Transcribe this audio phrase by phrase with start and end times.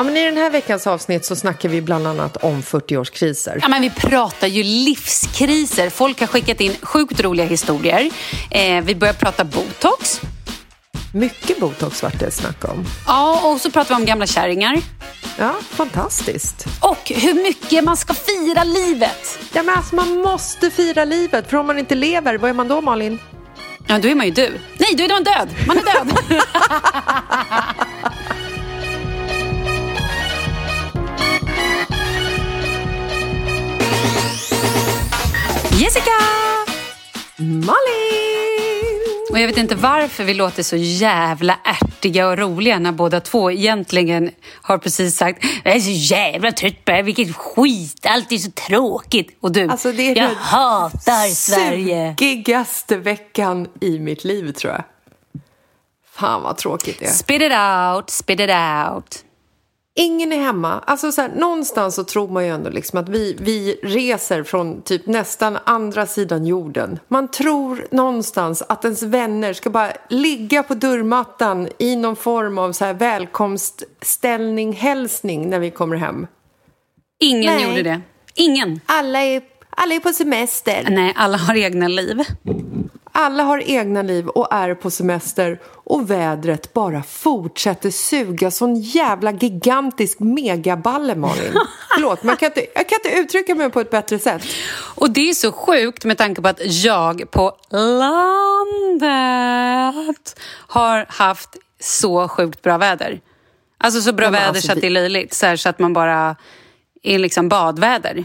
[0.00, 3.58] Ja, men I den här veckans avsnitt så snackar vi bland annat om 40-årskriser.
[3.62, 5.90] Ja, men vi pratar ju livskriser.
[5.90, 8.10] Folk har skickat in sjukt roliga historier.
[8.50, 10.20] Eh, vi börjar prata botox.
[11.14, 12.84] Mycket botox vart det snack om.
[13.06, 14.80] Ja, och så pratar vi om gamla kärringar.
[15.38, 16.66] Ja, fantastiskt.
[16.80, 19.38] Och hur mycket man ska fira livet.
[19.52, 22.68] Ja, men alltså, man måste fira livet, för om man inte lever, vad är man
[22.68, 23.18] då Malin?
[23.86, 24.58] Ja, då är man ju du.
[24.78, 25.48] Nej, då är man död.
[25.66, 26.42] Man är död.
[35.80, 36.10] Jessica!
[37.36, 37.70] Malin!
[39.30, 43.50] Och jag vet inte varför vi låter så jävla ärtiga och roliga när båda två
[43.50, 44.30] egentligen
[44.62, 48.38] har precis sagt Jag är så jävla trött på det här, vilket skit, allt är
[48.38, 49.38] så tråkigt.
[49.40, 52.14] Och du, Alltså, det är jag den hatar Sverige.
[52.18, 54.84] Sugigaste veckan i mitt liv tror jag.
[56.12, 57.10] Fan vad tråkigt det är.
[57.10, 59.24] Spit it out, spit it out.
[59.94, 60.82] Ingen är hemma.
[60.86, 64.82] Alltså så här, någonstans så tror man ju ändå liksom att vi, vi reser från
[64.82, 66.98] typ nästan andra sidan jorden.
[67.08, 72.72] Man tror någonstans att ens vänner ska bara ligga på dörrmattan i någon form av
[72.72, 76.26] så här välkomstställning, hälsning när vi kommer hem.
[77.20, 77.64] Ingen Nej.
[77.64, 78.00] gjorde det.
[78.34, 78.80] Ingen.
[78.86, 80.86] Alla är, alla är på semester.
[80.90, 82.24] Nej, alla har egna liv.
[83.12, 89.32] Alla har egna liv och är på semester och vädret bara fortsätter suga sån jävla
[89.32, 91.52] gigantisk megaballe, Malin.
[91.94, 94.42] Förlåt, jag kan, inte, jag kan inte uttrycka mig på ett bättre sätt.
[94.94, 98.10] Och det är så sjukt med tanke på att jag på landet
[100.66, 103.20] har haft så sjukt bra väder.
[103.78, 105.34] Alltså så bra Ja, väder alltså, så att det är löjligt.
[105.34, 106.36] Så, här, så att man bara
[107.02, 108.24] är liksom badväder.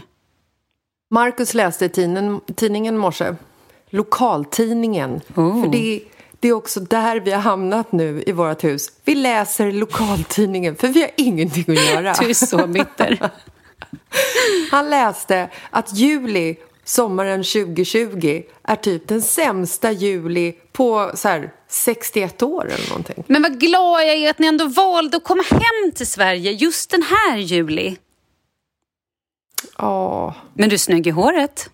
[1.10, 3.34] Marcus läste i tidningen, tidningen i morse,
[3.96, 5.20] lokaltidningen.
[5.34, 5.62] Oh.
[5.62, 6.00] För det,
[6.40, 8.92] det är också där vi har hamnat nu i vårt hus.
[9.04, 12.14] Vi läser lokaltidningen, för vi har ingenting att göra.
[12.20, 13.30] Du är så bitter.
[14.70, 22.42] Han läste att juli, sommaren 2020, är typ den sämsta juli på så här, 61
[22.42, 23.24] år eller någonting.
[23.26, 26.90] Men vad glad jag är att ni ändå valde att komma hem till Sverige just
[26.90, 27.96] den här juli.
[29.78, 31.70] Ja, Men du är snygg i håret.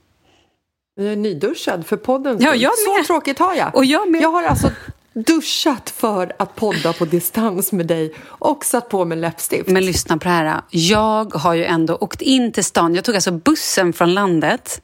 [0.96, 2.36] Jag är nyduschad för podden.
[2.40, 3.06] Ja, jag Så med.
[3.06, 3.74] tråkigt har jag.
[3.76, 4.22] Och jag med.
[4.22, 4.70] Jag har alltså
[5.14, 9.68] duschat för att podda på distans med dig och satt på mig läppstift.
[9.68, 10.60] Men lyssna på det här.
[10.70, 12.94] Jag har ju ändå åkt in till stan.
[12.94, 14.82] Jag tog alltså bussen från landet.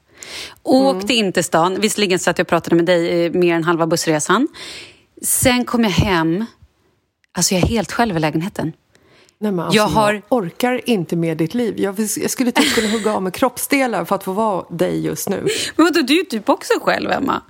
[0.63, 1.81] Åkte in till stan.
[1.81, 4.49] Visserligen satt jag och pratade med dig mer än halva bussresan.
[5.23, 6.45] Sen kom jag hem.
[7.33, 8.73] Alltså jag är helt själv i lägenheten.
[9.41, 11.75] Nej, men alltså, Jag har- jag orkar inte med ditt liv.
[11.81, 15.29] Jag, jag skulle typ kunna hugga av mig kroppsdelar för att få vara dig just
[15.29, 15.47] nu.
[15.77, 17.43] Men vadå, du är ju typ också själv, Emma.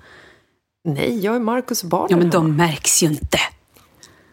[0.85, 3.39] Nej, jag är Marcus och barnen Ja, men de märks ju inte.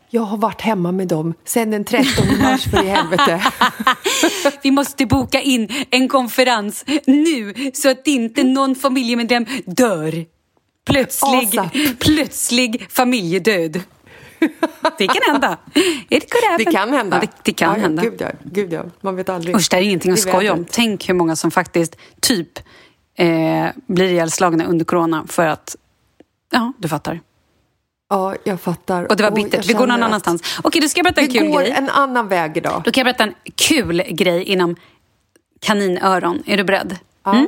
[0.09, 3.43] Jag har varit hemma med dem sedan den 13 mars för i helvete.
[4.63, 10.25] Vi måste boka in en konferens nu så att inte någon familjemedlem dör.
[10.85, 11.73] Plötslig, ASAP.
[11.99, 13.81] plötslig familjedöd.
[14.97, 15.57] Det kan hända.
[16.09, 16.65] It could happen.
[16.65, 17.17] Det kan hända.
[17.17, 18.03] Ja, det, det kan ja, ja, hända.
[18.03, 19.55] Gud ja, gud ja, man vet aldrig.
[19.55, 20.65] Usch, det är ingenting att skoja om.
[20.71, 22.59] Tänk hur många som faktiskt typ
[23.17, 25.75] eh, blir ihjälslagna under corona för att,
[26.51, 27.19] ja, du fattar.
[28.09, 29.11] Ja, jag fattar.
[29.11, 29.53] Och det var bittert.
[29.53, 30.59] jag Vi går någon att annanstans.
[30.63, 31.71] Okej, du ska jag berätta en Vi kul går grej.
[31.71, 32.81] en annan väg idag.
[32.85, 34.75] Då kan jag berätta en kul grej inom
[35.61, 36.43] kaninöron.
[36.45, 36.97] Är du beredd?
[37.25, 37.47] Mm.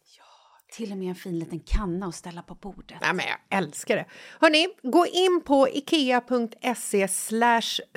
[0.71, 2.97] Till och med en fin liten kanna att ställa på bordet.
[3.01, 4.05] Nej, men jag älskar det.
[4.39, 7.07] Hörni, gå in på ikea.se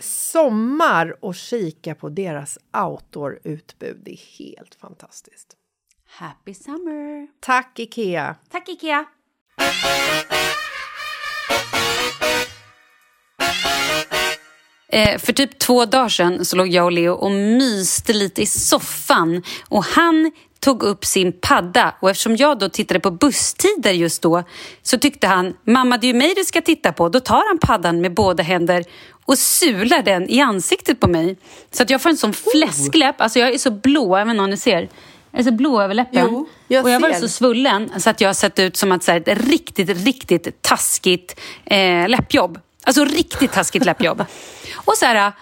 [0.03, 4.01] sommar och kika på deras outdoor-utbud.
[4.05, 5.57] Det är helt fantastiskt.
[6.07, 7.29] Happy summer!
[7.41, 8.37] Tack, Ikea!
[8.51, 9.05] Tack Ikea!
[14.89, 18.47] Eh, för typ två dagar sedan så låg jag och Leo och myste lite i
[18.47, 20.33] soffan och han
[20.65, 24.43] tog upp sin padda och eftersom jag då tittade på busstider just då
[24.83, 27.09] så tyckte han mamma det är ju mig du ska titta på.
[27.09, 28.85] Då tar han paddan med båda händer
[29.25, 31.37] och sular den i ansiktet på mig.
[31.71, 34.57] Så att jag får en sån fläskläpp, alltså jag är så blå, även om ni
[34.57, 34.89] ser.
[35.31, 36.29] Jag är så blå över läppen.
[36.31, 39.03] Jo, jag och jag var så svullen så att jag har sett ut som att,
[39.03, 42.59] så här, ett riktigt, riktigt taskigt eh, läppjobb.
[42.85, 44.25] Alltså riktigt taskigt läppjobb.
[44.75, 45.33] Och så här,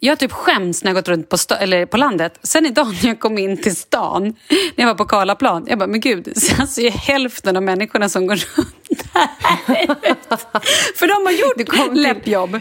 [0.00, 2.38] jag typ skäms när jag gått runt på, eller på landet.
[2.42, 5.86] Sen idag när jag kom in till stan, när jag var på Karlaplan, jag bara,
[5.86, 8.77] men gud, så alltså är hälften av människorna som går runt.
[10.96, 12.60] För de har gjort till- läppjobb.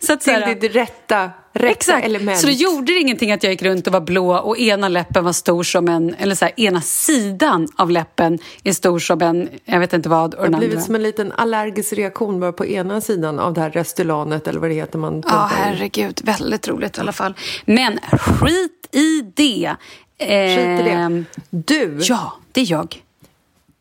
[0.00, 2.04] Så att, Till här, ditt rätta, rätta Exakt.
[2.06, 2.38] element.
[2.40, 5.24] Så det gjorde det ingenting att jag gick runt och var blå och ena läppen
[5.24, 9.48] var stor som en, eller så här, ena sidan av läppen är stor som en,
[9.64, 10.86] jag vet inte vad, och det har blivit andra.
[10.86, 14.70] som en liten allergisk reaktion bara på ena sidan av det här Restylane eller vad
[14.70, 15.56] det heter man Ja, in.
[15.56, 16.20] herregud.
[16.24, 17.34] Väldigt roligt i alla fall.
[17.64, 19.74] Men skit i det.
[20.18, 21.24] Skit i det.
[21.50, 23.00] Du, Ja, det är jag.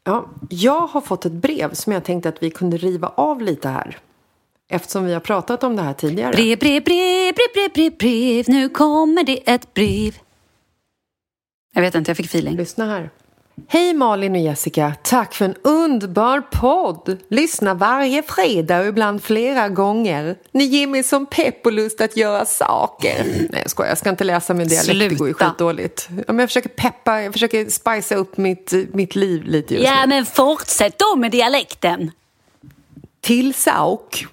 [0.03, 3.69] Ja, jag har fått ett brev som jag tänkte att vi kunde riva av lite
[3.69, 3.97] här.
[4.69, 6.31] Eftersom vi har pratat om det här tidigare.
[6.31, 8.45] Brev, brev, brev, brev, brev, brev, brev.
[8.47, 10.17] Nu kommer det ett brev.
[11.73, 12.55] Jag vet inte, jag fick feeling.
[12.55, 13.09] Lyssna här.
[13.67, 17.17] Hej Malin och Jessica, tack för en underbar podd!
[17.29, 20.37] Lyssna varje fredag och ibland flera gånger.
[20.51, 23.23] Ni ger mig som pepp och lust att göra saker.
[23.49, 25.49] Nej jag skojar, jag ska inte läsa min dialekt, det går ju Sluta.
[25.49, 26.09] skitdåligt.
[26.27, 29.95] Ja, jag försöker peppa, jag försöker spicea upp mitt, mitt liv lite just nu.
[29.95, 32.11] Ja, men fortsätt då med dialekten.
[33.21, 34.25] Till Sauk.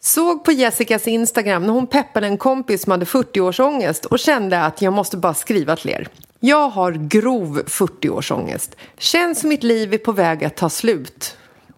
[0.00, 4.82] Såg på Jessicas Instagram när hon peppade en kompis som hade 40-årsångest och kände att
[4.82, 6.08] jag måste bara skriva till er.
[6.44, 8.76] Jag har grov 40-årsångest.
[8.98, 11.36] Känns som mitt liv är på väg att ta slut.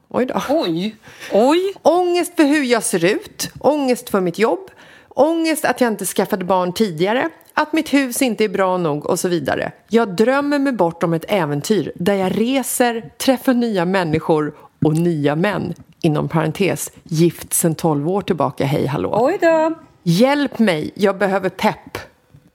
[0.09, 0.43] Oj då.
[0.49, 0.97] Oj.
[1.33, 1.75] Oj.
[1.83, 4.71] Ångest för hur jag ser ut, ångest för mitt jobb,
[5.09, 9.19] ångest att jag inte skaffade barn tidigare, att mitt hus inte är bra nog och
[9.19, 9.73] så vidare.
[9.89, 14.55] Jag drömmer mig bort om ett äventyr där jag reser, träffar nya människor
[14.85, 15.75] och nya män.
[16.01, 19.19] Inom parentes, gift sedan 12 år tillbaka, hej hallå.
[19.21, 19.75] Oj då.
[20.03, 21.99] Hjälp mig, jag behöver pepp.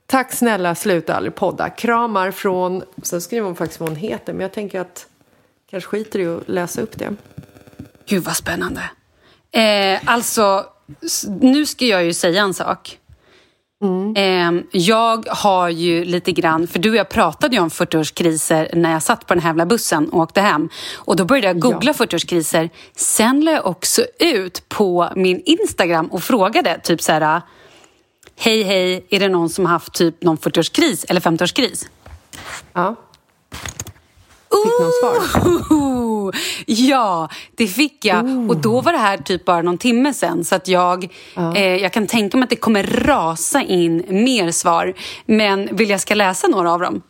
[0.09, 1.69] Tack snälla, sluta aldrig podda.
[1.69, 2.83] Kramar från...
[3.03, 5.07] Sen skriver hon faktiskt vad hon heter, men jag tänker att
[5.69, 7.15] kanske skiter i att läsa upp det.
[8.05, 8.81] Gud vad spännande.
[9.51, 10.65] Eh, alltså,
[11.41, 12.97] nu ska jag ju säga en sak.
[14.15, 18.91] Eh, jag har ju lite grann, för du och jag pratade ju om 40-årskriser när
[18.91, 20.69] jag satt på den här jävla bussen och åkte hem.
[20.95, 22.05] Och då började jag googla Ja.
[22.05, 22.69] 40-årskriser.
[22.95, 27.41] Sen la jag också ut på min Instagram och frågade typ så här...
[28.41, 31.87] Hej, hej, är det någon som har haft typ någon 40-årskris eller 50-årskris?
[32.73, 32.95] Ja.
[34.63, 35.41] Fick någon svar?
[35.69, 36.31] Oh,
[36.65, 38.49] ja, det fick jag.
[38.49, 40.45] Och då var det här typ bara någon timme sen.
[40.45, 41.07] Så att jag,
[41.55, 44.93] eh, jag kan tänka mig att det kommer rasa in mer svar.
[45.25, 47.01] Men vill jag ska läsa några av dem?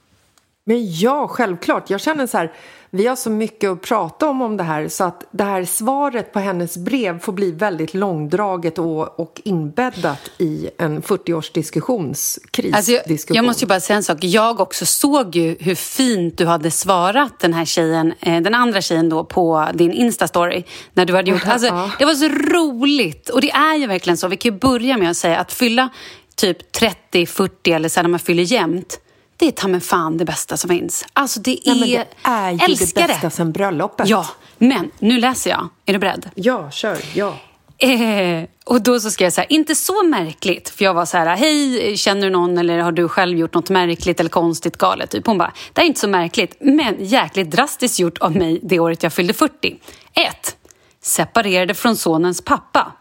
[0.66, 1.90] Men ja, självklart.
[1.90, 2.52] Jag känner så här,
[2.91, 6.34] vi har så mycket att prata om om det här så att det här svaret
[6.34, 12.39] på hennes brev får bli väldigt långdraget och, och inbäddat i en 40-års diskussions,
[12.74, 14.17] Alltså jag, jag måste ju bara säga en sak.
[14.22, 18.81] Jag också såg ju hur fint du hade svarat den här tjejen, eh, den andra
[18.81, 20.63] tjejen då på din Insta-story.
[20.93, 21.91] När du hade gjort, alltså, Ja.
[22.00, 23.29] det var så roligt.
[23.29, 24.27] Och det är ju verkligen så.
[24.27, 25.89] Vi kan ju börja med att säga att fylla
[26.36, 29.00] typ 30, 40 eller sen när man fyller jämnt.
[29.39, 31.05] Det är ta mig fan det bästa som finns.
[31.13, 31.75] Alltså det är...
[31.75, 34.10] Nej, det är ju älskar det bästa sen bröllopet.
[34.10, 34.27] Ja,
[34.58, 35.69] men nu läser jag.
[35.86, 36.29] Är du beredd?
[36.36, 36.98] Ja, kör.
[37.13, 37.36] Ja.
[37.77, 40.69] Eh, och då så skrev jag så här, inte så märkligt.
[40.69, 43.69] För jag var så här, hej, känner du någon eller har du själv gjort något
[43.69, 45.10] märkligt eller konstigt galet?
[45.10, 45.27] Typ.
[45.27, 49.03] Hon bara, det är inte så märkligt, men jäkligt drastiskt gjort av mig det året
[49.03, 49.79] jag fyllde 40.
[50.13, 50.58] 1.
[51.01, 52.91] Separerade från sonens pappa.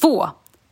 [0.00, 0.28] 2.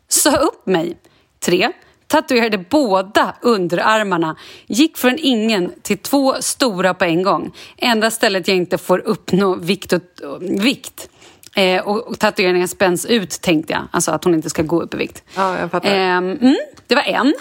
[0.08, 0.98] Sa upp mig.
[1.40, 1.72] 3.
[2.08, 4.36] Tatuerade båda underarmarna.
[4.66, 7.52] Gick från ingen till två stora på en gång.
[7.76, 9.92] Enda stället jag inte får uppnå vikt.
[9.92, 10.02] Och,
[10.42, 11.10] vikt.
[11.56, 13.82] Eh, och, och tatueringen spänns ut, tänkte jag.
[13.90, 15.22] Alltså att hon inte ska gå upp i vikt.
[15.36, 15.94] Ja, jag fattar.
[15.94, 17.34] Ehm, mm, det var en.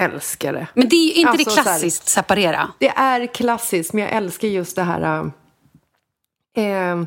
[0.00, 0.66] Älskar det.
[0.74, 2.70] Men det är ju inte Alltså, det så här- klassiskt separera.
[2.78, 5.30] Det är klassiskt, men jag älskar just det här...
[6.56, 7.02] eh,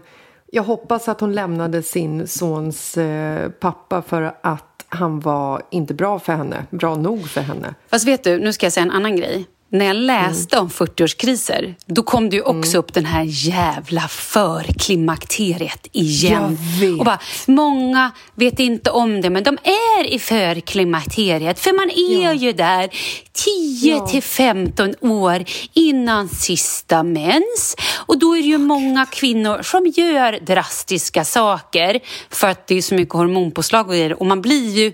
[0.52, 6.20] jag hoppas att hon lämnade sin sons eh, pappa för att han var inte bra
[6.20, 7.74] för henne, bra nog för henne.
[7.88, 9.46] Fast vet du, nu ska jag säga en annan grej.
[9.70, 15.88] När jag läste om 40-årskriser, då kom det ju också upp den här jävla förklimakteriet
[15.92, 16.58] igen.
[16.82, 17.00] Jag vet.
[17.00, 21.60] Och bara, många vet inte om det, men de är i förklimakteriet.
[21.60, 22.34] För man är Ja.
[22.34, 22.90] ju där
[23.34, 24.08] 10 Ja.
[24.08, 25.44] till 15 år
[25.74, 27.76] innan sista mens.
[27.96, 32.82] Och då är det ju många kvinnor som gör drastiska saker för att det är
[32.82, 34.12] så mycket hormonpåslag och.
[34.12, 34.94] Och man blir ju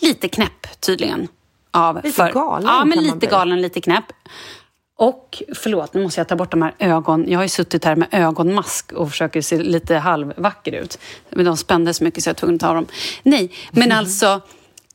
[0.00, 1.28] lite knäpp tydligen.
[1.74, 4.04] Av Lite galen Ja, men lite galen, lite knäpp.
[4.96, 7.24] Och förlåt, nu måste jag ta bort de här ögon.
[7.28, 10.98] Jag har ju suttit här med ögonmask och försöker se lite halvvacker ut.
[11.30, 12.86] Men de spände så mycket så jag var tvungen att ta dem.
[13.22, 14.40] Nej, men alltså,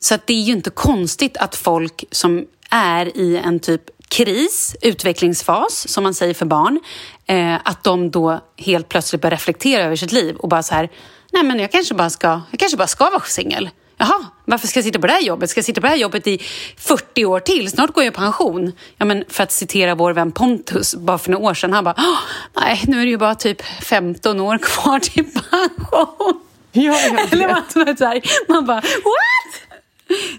[0.00, 4.76] så att det är ju inte konstigt att folk som är i en typ kris,
[4.82, 6.80] utvecklingsfas, som man säger för barn,
[7.26, 10.90] eh, att de då helt plötsligt börjar reflektera över sitt liv och bara så här,
[11.32, 13.70] nej men jag kanske bara ska, jag kanske bara ska vara singel.
[13.96, 15.50] Jaha, varför ska jag sitta på det här jobbet?
[15.50, 16.38] Ska jag sitta på det här jobbet i
[16.76, 17.70] 40 år till?
[17.70, 18.72] Snart går jag i pension.
[18.96, 21.94] Ja, men för att citera vår vän Pontus, bara för några år sedan, han bara,
[21.98, 22.18] "Åh,
[22.62, 26.40] nej, nu är det ju bara typ 15 år kvar till pension.
[26.72, 26.98] Ja,
[27.30, 27.48] Eller
[27.84, 29.80] vad så här, man bara, what?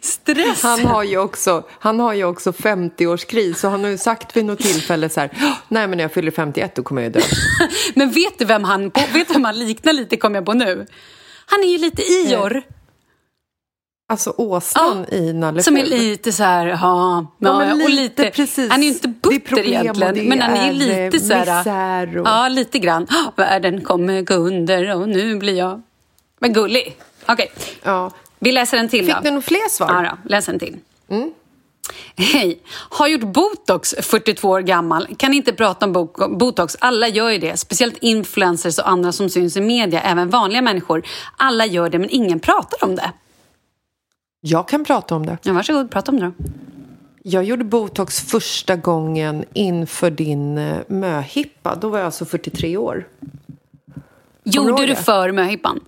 [0.01, 0.63] Stress.
[0.63, 4.45] Han har ju också, han har ju också 50-årskris och han har ju sagt vid
[4.45, 5.29] något tillfälle så här,
[5.67, 7.19] nej men när jag fyller 51 då kommer jag dö.
[7.95, 10.85] Men vet du vem han, vet du vem han liknar lite, kom jag på nu?
[11.45, 12.61] Han är ju lite Ior.
[14.11, 18.01] Alltså åsnan i Nalle Som är lite så här, ja, Ja, ja, men och lite,
[18.23, 18.71] lite, precis.
[18.71, 22.79] Han är ju inte butter egentligen, men han är lite så här, och- ja, lite
[22.79, 23.07] grann.
[23.09, 25.81] "Ah, Världen kommer gå under och nu blir jag...
[26.39, 26.97] Men gullig.
[27.27, 27.51] Okej,
[27.83, 28.11] Ja.
[28.39, 29.21] vi läser en till Fick då.
[29.23, 30.03] du några fler svar?
[30.03, 30.77] Ja, då, läs en till.
[32.15, 32.59] Hej!
[32.89, 35.07] Har gjort botox, 42 år gammal.
[35.17, 36.77] Kan inte prata om bo- botox.
[36.79, 37.57] Alla gör ju det.
[37.57, 40.01] Speciellt influencers och andra som syns i media.
[40.01, 41.03] Även vanliga människor.
[41.37, 43.11] Alla gör det, men ingen pratar om det.
[44.41, 45.37] Jag kan prata om det.
[45.43, 46.31] Ja, varsågod, prata om det då.
[47.23, 51.75] Jag gjorde botox första gången inför din eh, möhippa.
[51.75, 53.07] Då var jag alltså 43 år.
[54.43, 55.79] Gjorde du för möhippan?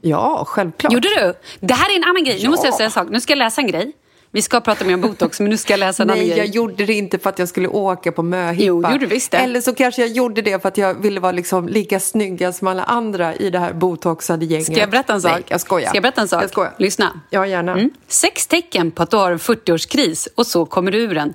[0.00, 0.92] Ja, självklart.
[0.92, 1.34] Gjorde du?
[1.66, 2.36] Det här är en annan grej.
[2.36, 2.50] Nu Ja.
[2.50, 3.08] måste jag säga en sak.
[3.10, 3.92] Nu ska jag läsa en grej.
[4.30, 6.38] Vi ska prata mer om botox, men nu ska jag läsa en annan Nej, grej.
[6.38, 8.64] jag gjorde det inte för att jag skulle åka på möhippa.
[8.64, 9.38] Jo, gjorde du visst det.
[9.38, 12.68] Eller så kanske jag gjorde det för att jag ville vara liksom lika snygg som
[12.68, 14.66] alla andra i det här botoxade gänget.
[14.66, 15.32] Ska jag berätta en sak?
[15.32, 15.88] Nej, jag skojar.
[15.88, 16.42] Ska jag berätta en sak?
[16.42, 16.74] Jag skojar.
[16.78, 17.20] Lyssna.
[17.30, 17.72] Ja, gärna.
[17.72, 17.90] Mm.
[18.08, 21.34] Sex tecken på att du har en 40-årskris och så kommer du ur den.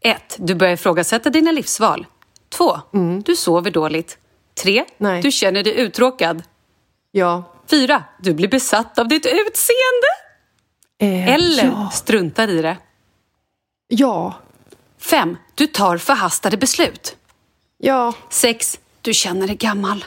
[0.00, 0.36] 1.
[0.38, 2.06] Du börjar ifrågasätta dina livsval.
[2.48, 2.78] 2.
[3.24, 4.18] Du sover dåligt.
[4.62, 4.72] 3.
[4.78, 4.86] Mm.
[4.98, 5.22] Nej.
[5.22, 6.42] Du känner dig uttråkad.
[7.12, 7.54] Ja.
[7.70, 8.04] 4.
[8.22, 10.10] Du blir besatt av ditt utseende.
[11.00, 11.90] Eh, Eller Ja.
[11.92, 12.76] struntar i det.
[13.88, 14.34] Ja.
[14.98, 15.36] 5.
[15.54, 17.16] Du tar förhastade beslut.
[17.78, 18.12] Ja.
[18.28, 18.78] 6.
[19.02, 20.04] Du känner dig gammal.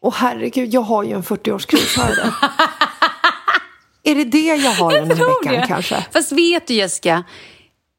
[0.00, 1.96] Och herregud, jag har ju en 40-årskris.
[1.98, 2.32] Har jag det?
[4.10, 5.66] Är det det jag har den här veckan det.
[5.68, 6.06] kanske?
[6.12, 7.24] Fast vet du Jessica,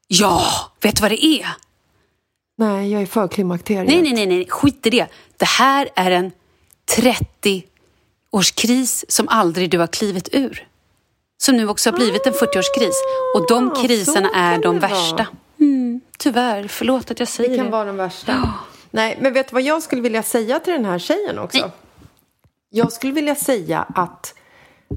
[0.08, 0.42] ja,
[0.80, 1.48] vet du vad det är?
[2.58, 3.86] Nej, jag är för klimakteriet.
[3.88, 5.06] Nej, nej, nej, nej, skit i det.
[5.36, 6.32] Det här är en
[8.32, 10.66] 30-årskris som aldrig du har klivit ur.
[11.38, 12.94] Som nu också har blivit en 40-årskris.
[13.36, 15.26] Och de Ah, kriserna är de värsta.
[15.60, 17.62] Mm, tyvärr, förlåt att jag säger Det det.
[17.62, 18.52] kan vara den värsta.
[18.90, 21.58] Nej, men vet du vad jag skulle vilja säga till den här tjejen också?
[21.60, 21.70] Nej.
[22.70, 24.34] Jag skulle vilja säga att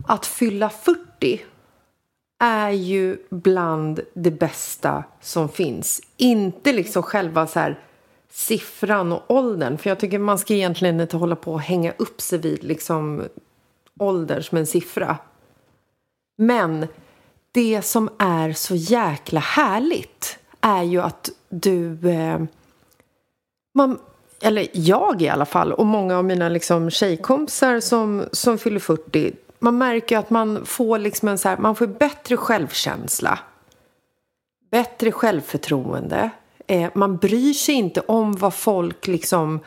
[0.08, 1.42] att fylla 40
[2.40, 6.02] är ju bland det bästa som finns.
[6.18, 7.80] Inte liksom själva så här
[8.32, 9.78] siffran och åldern.
[9.78, 13.24] För jag tycker man ska egentligen inte hålla på och hänga upp sig vid liksom
[14.00, 15.18] ålder som en siffra.
[16.38, 16.88] Men
[17.52, 22.10] det som är så jäkla härligt är ju att du...
[22.10, 22.40] Eh,
[23.74, 24.00] man,
[24.42, 29.34] eller jag i alla fall, och många av mina liksom tjejkompisar som, som fyller 40
[29.60, 33.40] man märker ju att man får liksom en så här, man får bättre självkänsla.
[34.72, 36.30] Bättre självförtroende.
[36.68, 39.60] Eh, man bryr sig inte om vad folk liksom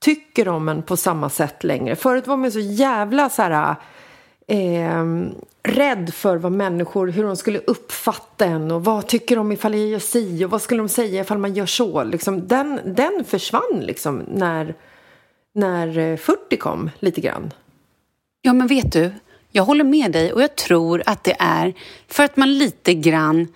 [0.00, 1.96] tycker om en på samma sätt längre.
[1.96, 3.76] Förut var man så jävla så här
[4.50, 5.04] eh,
[5.62, 9.88] rädd för vad människor, hur de skulle uppfatta en och vad tycker de ifall jag
[9.88, 12.04] gör si och vad skulle de säga ifall man gör så.
[12.04, 14.74] Liksom, den, den försvann liksom när,
[15.54, 17.52] när eh, 40 kom lite grann.
[18.42, 19.12] Ja, men vet du,
[19.52, 21.74] jag håller med dig och jag tror att det är
[22.08, 23.48] för att man lite grann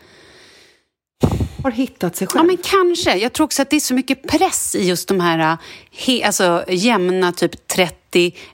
[1.63, 2.47] Har hittat sig Ja, själv.
[2.47, 3.17] men kanske.
[3.17, 5.57] Jag tror också att det är så mycket press i just de här
[5.91, 7.95] he, alltså, jämna typ 30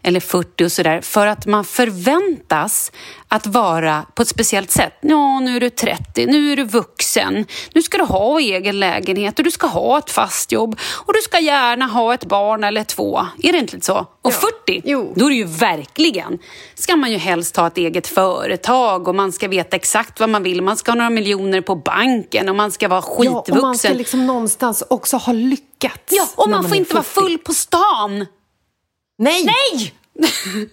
[0.03, 2.93] eller 40 och sådär för att man förväntas
[3.29, 4.93] att vara på ett speciellt sätt.
[5.01, 9.39] Ja, nu är du 30, nu är du vuxen, nu ska du ha egen lägenhet
[9.39, 12.85] och du ska ha ett fast jobb och du ska gärna ha ett barn eller
[12.85, 13.27] två.
[13.43, 14.07] Är det inte lite så?
[14.23, 15.13] Och 40, Jo.
[15.17, 16.39] då är det ju verkligen,
[16.75, 20.43] ska man ju helst ha ett eget företag och man ska veta exakt vad man
[20.43, 20.63] vill.
[20.63, 23.57] Man ska ha några miljoner på banken och man ska vara Ja, skitvuxen.
[23.57, 26.01] och man ska liksom någonstans också ha lyckats.
[26.11, 27.21] Ja, och när man får inte vara 40.
[27.21, 28.27] full på stan.
[29.21, 29.45] Nej!
[29.45, 29.95] Nej!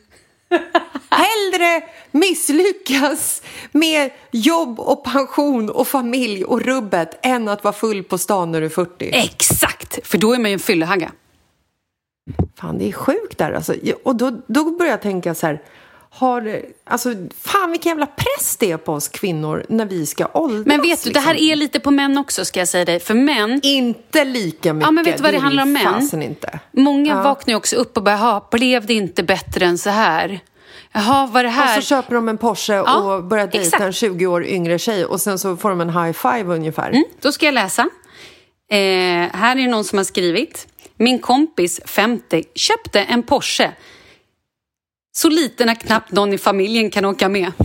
[1.10, 8.18] Hellre misslyckas med jobb och pension och familj och rubbet än att vara full på
[8.18, 9.10] stan när du är 40.
[9.14, 11.12] Exakt, för då är man ju en fyllehagga.
[12.56, 13.76] Fan, det är sjukt där alltså.
[14.04, 15.62] Och då, då börjar jag tänka så här.
[16.10, 17.10] Har, alltså,
[17.42, 20.66] fan vilken jävla press det är på oss kvinnor när vi ska åldras.
[20.66, 21.52] Men vet du, det här liksom.
[21.52, 23.00] är lite på män också ska jag säga dig.
[23.00, 24.88] För män, Inte lika mycket.
[24.88, 26.22] Ja, men vet du vad det är handlar om män?
[26.24, 26.60] inte.
[26.72, 27.22] många Ja.
[27.24, 30.40] vaknar ju också upp och bara, "Jaha, blev det inte bättre än så här?
[30.92, 31.76] Jaha, var det Och här?
[31.76, 33.84] så köper de en Porsche Ja, och börjar dejta exakt.
[33.84, 36.90] en 20 år yngre tjej och sen så får de en high five ungefär.
[36.90, 37.82] Mm, då ska jag läsa.
[38.72, 38.78] Eh,
[39.34, 40.68] här är det någon som har skrivit.
[40.98, 43.72] Min kompis, 50, köpte en Porsche.
[45.18, 47.52] Så liten att knappt någon i familjen kan åka med.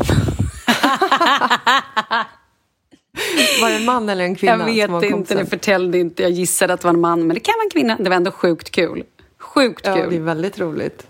[3.60, 4.70] Var det en man eller en kvinna?
[4.70, 6.22] Jag vet inte, det förtällde inte.
[6.22, 7.96] Jag gissade att det var en man, men det kan vara en kvinna.
[7.96, 9.04] Det var ändå sjukt kul.
[9.38, 10.10] Sjukt Ja, kul.
[10.10, 11.06] det är väldigt roligt.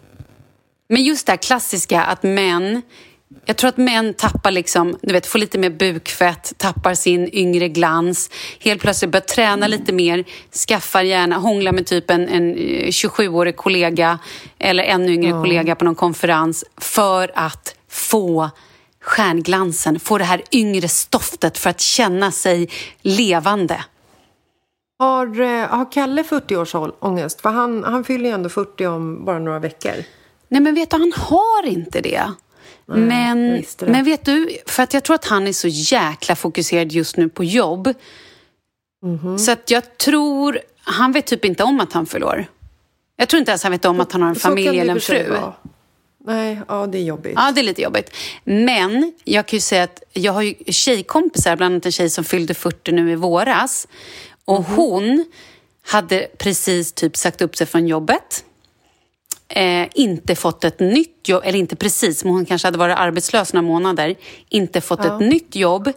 [0.89, 2.83] Men just det här klassiska att män...
[3.45, 7.69] Jag tror att män tappar liksom, du vet, får lite mer bukfett, tappar sin yngre
[7.69, 8.31] glans.
[8.61, 10.25] Helt plötsligt börjar träna lite mer,
[10.69, 14.19] skaffar gärna, hånglar med typ en, en eh, 27-årig kollega
[14.59, 18.51] eller ännu yngre kollega på någon konferens för att få
[19.03, 22.69] stjärnglansen, få det här yngre stoftet för att känna sig
[23.03, 23.85] levande.
[24.99, 27.41] Har, eh, har Kalle 40 års ål- ångest?
[27.41, 29.95] För han, han fyller ju ändå 40 om bara några veckor.
[30.49, 32.23] Nej, men vet du, han har inte det.
[32.97, 37.17] Men, men vet du, för att jag tror att han är så jäkla fokuserad just
[37.17, 37.95] nu på jobb.
[39.05, 39.39] Mhm.
[39.39, 42.49] Så att jag tror, han vet typ inte om att han förlorar.
[43.17, 45.01] Jag tror inte ens han vet om att han har en Så familj eller en
[45.01, 45.31] fru.
[45.31, 45.53] vara.
[46.25, 47.33] Nej, ja det är jobbigt.
[47.37, 48.17] Ja, det är lite jobbigt.
[48.45, 52.25] Men jag kan ju säga att jag har ju tjejkompisar, bland annat en tjej som
[52.25, 53.89] fyllde 40 nu i våras.
[54.45, 54.77] Och Mhm.
[54.77, 55.25] hon
[55.87, 58.45] hade precis typ sagt upp sig från jobbet.
[59.55, 63.53] Eh, inte fått ett nytt jobb, eller inte precis, men hon kanske hade varit arbetslös
[63.53, 64.15] några månader.
[64.49, 65.93] Inte fått ett nytt jobb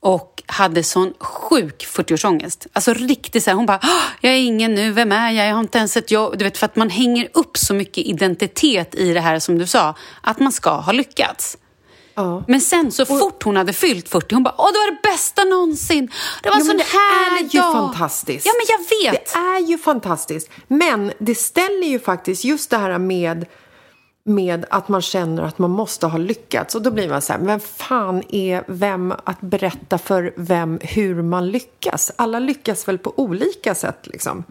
[0.00, 2.66] och hade sån sjuk 40-årsångest.
[2.72, 5.48] Alltså riktigt så här, hon bara, "Åh, jag är ingen nu, vem är jag?
[5.48, 6.38] Jag har inte ens ett jobb.
[6.38, 9.66] Du vet, för att man hänger upp så mycket identitet i det här som du
[9.66, 11.58] sa, att man ska ha lyckats.
[12.14, 12.44] Ja.
[12.48, 15.44] Men sen så fort hon hade fyllt 40, hon bara, åh det var det bästa
[15.44, 16.10] någonsin.
[16.42, 17.72] Det var en Ja, sån men det härlig är ju dag.
[17.72, 18.46] fantastiskt.
[18.46, 19.32] Ja, men jag vet.
[19.32, 20.50] Det är ju fantastiskt.
[20.68, 23.46] Men det ställer ju faktiskt just det här med,
[24.24, 26.74] med att man känner att man måste ha lyckats.
[26.74, 31.22] Och då blir man så här, vem fan är vem att berätta för vem hur
[31.22, 32.12] man lyckas?
[32.16, 34.44] Alla lyckas väl på olika sätt liksom.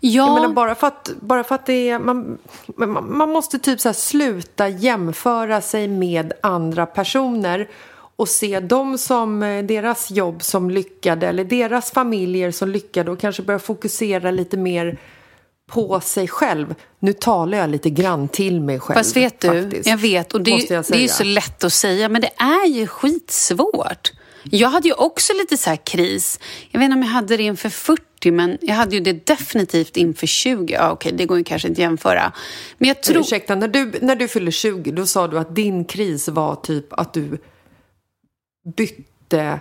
[0.00, 0.26] Ja.
[0.26, 1.98] Jag menar, bara för att, bara för att det är...
[1.98, 7.68] Man, man, man måste typ så sluta jämföra sig med andra personer
[8.16, 13.20] och se dem som eh, deras jobb som lyckade eller deras familjer som lyckade och
[13.20, 14.98] kanske börja fokusera lite mer
[15.66, 16.74] på sig själv.
[16.98, 18.96] Nu talar jag lite grann till mig själv.
[18.96, 21.72] Fast vet du, faktiskt, jag vet och det, jag det är ju så lätt att
[21.72, 24.12] säga men det är ju skitsvårt.
[24.50, 26.40] Jag hade ju också lite så kris.
[26.70, 29.96] Jag vet inte om jag hade det inför 40 men jag hade ju det definitivt
[29.96, 30.74] inför 20.
[30.74, 32.32] Ja, okej, det går ju kanske inte att jämföra.
[32.78, 33.20] Men jag tror...
[33.20, 36.92] Ursäkta, när du, när du fyllde 20 då sa du att din kris var typ
[36.92, 37.38] att du
[38.76, 39.60] bytte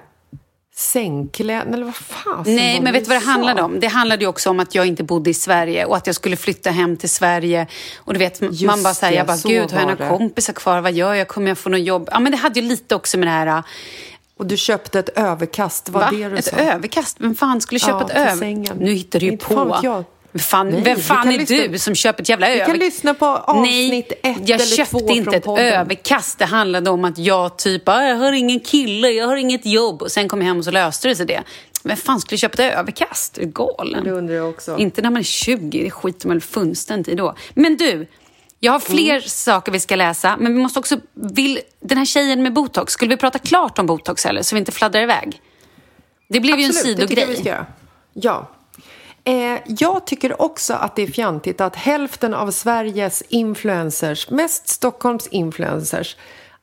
[0.75, 3.79] sängkläder, eller vad fan Nej, men vet du vad det handlade om?
[3.79, 6.35] Det handlade ju också om att jag inte bodde i Sverige och att jag skulle
[6.35, 7.67] flytta hem till Sverige.
[7.97, 10.53] Och du vet, Just man bara säger, jag bara, så gud, har jag några kompisar
[10.53, 10.81] kvar?
[10.81, 11.27] Vad gör jag?
[11.27, 12.09] Kommer jag få något jobb?
[12.11, 13.63] Ja, men det hade ju lite också med det här...
[14.43, 16.09] Och du köpte ett överkast, var Va?
[16.11, 16.55] det du Ett sa?
[16.57, 17.17] överkast?
[17.19, 18.35] Vem fan skulle köpa Ja, ett till över...
[18.35, 18.77] sängen.
[18.79, 20.03] Nu hittar du ju fan på.
[20.39, 22.65] fan, Nej, vem vi fan är lyssna- du som köper ett jävla Vi över...
[22.65, 25.65] kan lyssna på avsnitt Nej, ett jag eller köpte två inte ett podden.
[25.65, 26.39] överkast.
[26.39, 30.01] Det handlade om att jag typ, "Ah, jag har ingen kille, jag har inget jobb.
[30.01, 31.43] Och sen kom jag hem och så löste det sig det.
[31.83, 33.37] Vem fan skulle köpa ett överkast?
[33.37, 34.03] Är du galen?
[34.03, 34.77] Det undrar jag också.
[34.77, 37.35] Inte när man är 20, det skiter man väl fullständigt i då.
[37.53, 38.07] Men du,
[38.63, 39.21] jag har fler Mm.
[39.21, 40.37] saker vi ska läsa.
[40.39, 40.97] Men vi måste också...
[41.13, 44.41] Vill, den här tjejen med botox, skulle vi prata klart om botox eller?
[44.41, 45.41] Så vi inte fladdrar iväg.
[46.29, 47.53] Det blev ju en Absolut, det tycker jag vi ska sidogrej.
[47.53, 47.65] göra.
[48.13, 48.49] Ja.
[49.23, 55.27] Eh, jag tycker också att det är fjantigt att hälften av Sveriges influencers, mest Stockholms
[55.27, 56.15] influencers,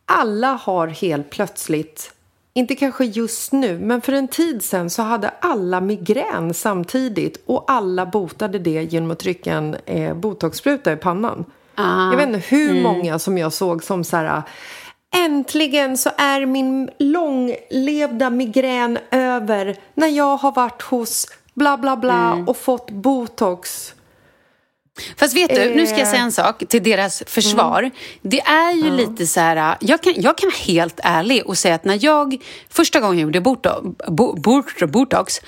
[0.05, 2.13] alla har helt plötsligt,
[2.55, 7.65] inte kanske just nu, men för en tid sedan så hade alla migrän samtidigt och
[7.69, 11.45] alla botade det genom att trycka en eh, botoxspruta i pannan.
[11.81, 12.11] Ah.
[12.11, 12.83] Jag vet inte hur Mm.
[12.83, 14.43] många som jag såg som så här
[15.17, 22.33] Äntligen så är min långlevda migrän över när jag har varit hos bla bla bla
[22.33, 22.49] Mm.
[22.49, 23.95] och fått botox.
[25.17, 26.11] Fast vet du, nu ska jag Eh.
[26.11, 27.91] säga en sak till deras försvar.
[28.23, 31.75] Det är ju lite så här, jag kan, jag kan vara helt ärlig och säga
[31.75, 32.37] att när jag
[32.69, 35.41] första gången gjorde botox, bo, bo, botox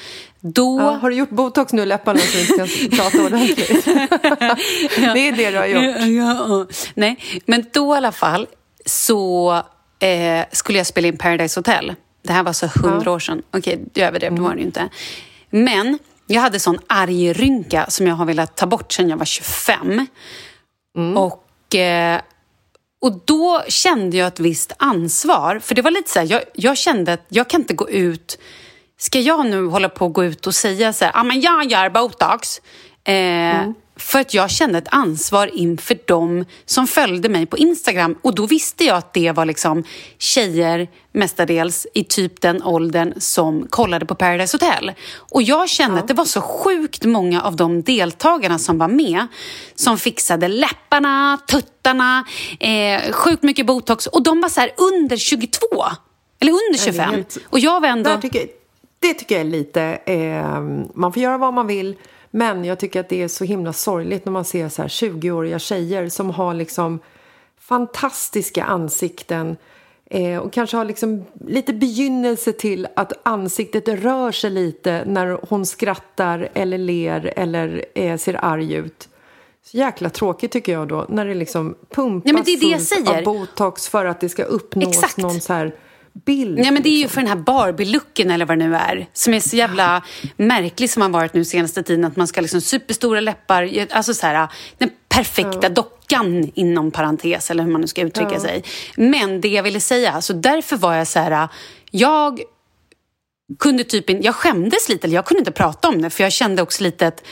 [0.42, 0.80] då...
[0.80, 3.84] Ja, har du gjort botox nu i läpparna så du kan prata ordentligt?
[4.94, 6.06] det är det du har gjort.
[6.06, 6.66] Ja.
[6.94, 8.46] Nej, men då i alla fall
[8.86, 9.52] så
[10.00, 11.94] eh, skulle jag spela in Paradise Hotel.
[12.22, 13.42] Det här var så hundra år sedan.
[13.50, 14.88] Okej, jag överdrev, det var det ju inte.
[15.50, 19.24] Men jag hade sån arg rynka som jag har velat ta bort sedan jag var
[19.24, 20.06] 25.
[21.16, 22.20] Och, eh,
[23.00, 25.58] och då kände jag ett visst ansvar.
[25.58, 28.38] För det var lite så här, jag, jag kände att jag kan inte gå ut...
[29.02, 31.64] Ska jag nu hålla på att gå ut och säga så här, ah, men jag
[31.70, 32.60] gör botox.
[33.04, 38.18] Eh, För att jag kände ett ansvar inför dem som följde mig på Instagram.
[38.22, 39.84] Och då visste jag att det var liksom
[40.18, 44.92] tjejer, mestadels i typ den åldern, som kollade på Paradise Hotel.
[45.16, 49.26] Och jag kände att det var så sjukt många av de deltagarna som var med
[49.74, 52.24] som fixade läpparna, tuttarna,
[52.60, 54.06] eh, sjukt mycket botox.
[54.06, 55.66] Och de var så under 22.
[56.40, 57.10] Eller under det är 25.
[57.10, 58.10] helt- Och jag var ändå...
[59.02, 59.82] Det tycker jag är lite...
[60.04, 60.60] Eh,
[60.94, 61.96] man får göra vad man vill.
[62.30, 65.58] Men jag tycker att det är så himla sorgligt när man ser så här 20-åriga
[65.58, 67.00] tjejer som har liksom
[67.60, 69.56] fantastiska ansikten
[70.10, 75.66] eh, och kanske har liksom lite begynnelse till att ansiktet rör sig lite när hon
[75.66, 79.08] skrattar eller ler eller eh, ser arg ut.
[79.64, 83.24] Så jäkla tråkigt tycker jag då när det liksom pumpas men det det fullt av
[83.24, 85.16] botox för att det ska uppnås Exakt.
[85.16, 85.74] någon så här
[86.12, 86.58] bild.
[86.58, 87.14] Nej, men det är ju liksom.
[87.14, 90.02] för den här Barbie-looken eller vad det nu är som är så jävla
[90.36, 92.04] märklig som har varit nu senaste tiden.
[92.04, 94.48] Att man ska ha liksom superstora läppar, alltså så här,
[94.78, 98.64] den perfekta dockan inom parentes eller hur man nu ska uttrycka sig.
[98.96, 101.48] Men det jag ville säga, så därför var jag så här,
[101.90, 102.40] jag
[103.58, 106.32] kunde typ in, jag skämdes lite, eller jag kunde inte prata om det för jag
[106.32, 107.24] kände också lite att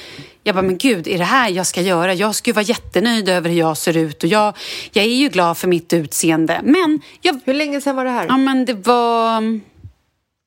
[0.42, 2.14] jag bara, men gud, är det här jag ska göra?
[2.14, 4.56] Jag ska ju vara jättenöjd över hur jag ser ut och jag,
[4.92, 6.60] jag är ju glad för mitt utseende.
[6.64, 8.26] Men jag, Hur länge sedan var det här?
[8.26, 9.40] ja men det var...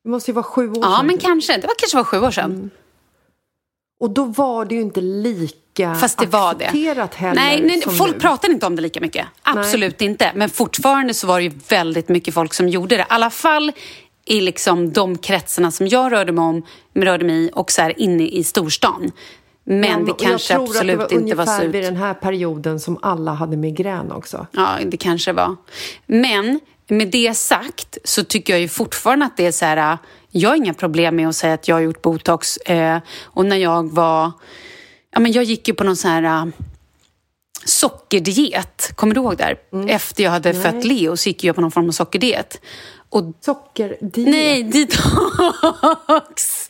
[0.04, 1.08] Det måste ju vara sju år Ja, sedan.
[1.08, 1.58] men kanske.
[1.58, 2.52] Det var kanske var sju år sedan.
[2.52, 2.70] Mm.
[4.00, 6.66] Och då var det ju inte lika Fast det var det.
[6.66, 8.20] accepterat heller Nej, nej folk nu.
[8.20, 9.28] pratade inte om det lika mycket.
[9.44, 10.32] Absolut inte.
[10.36, 13.02] Men fortfarande så var det ju väldigt mycket folk som gjorde det.
[13.02, 13.72] I alla fall
[14.26, 18.00] i liksom de kretsarna som jag rörde mig om, rörde mig i och så här
[18.00, 19.12] inne i storstan.
[19.64, 21.84] Men Ja, det kanske jag tror absolut att det var inte var så ungefär vid
[21.84, 24.48] den här perioden som alla hade migrän också.
[24.52, 25.56] Ja, det kanske var.
[26.06, 29.98] Men med det sagt så tycker jag ju fortfarande att det är så här...
[30.30, 32.58] Jag har inga problem med att säga att jag har gjort botox.
[32.58, 34.32] Eh, och när jag var...
[35.12, 36.52] Ja, men jag gick ju på någon sån här...
[37.66, 38.92] sockerdiet.
[38.96, 39.56] Kommer du ihåg där?
[39.74, 39.88] Mm.
[39.88, 42.62] Efter jag hade fött Leo så gick jag på någon form av sockerdiet.
[43.14, 44.28] Och Sockerdiet.
[44.28, 45.04] Nej, detox!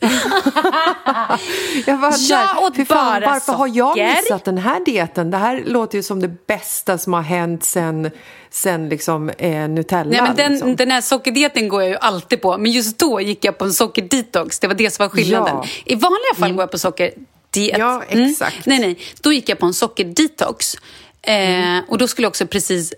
[1.86, 4.16] Jag bara, Jag åt fan, bara varför har jag socker.
[4.22, 5.30] missat den här dieten?
[5.30, 8.10] Det här låter ju som det bästa som har hänt sen,
[8.50, 10.10] sen liksom, eh, Nutella.
[10.10, 10.76] Nej, men den, liksom.
[10.76, 12.58] den här sockerdieten går jag ju alltid på.
[12.58, 14.58] Men just då gick jag på en sockerdetox.
[14.58, 15.56] Det var det som var skillnaden.
[15.56, 15.64] Ja.
[15.84, 17.78] I vanliga fall går jag på sockerdiet.
[17.78, 18.66] Ja, exakt.
[18.66, 18.98] Nej, nej.
[19.20, 20.74] Då gick jag på en sockerdetox.
[21.22, 22.94] Eh, och då skulle jag också precis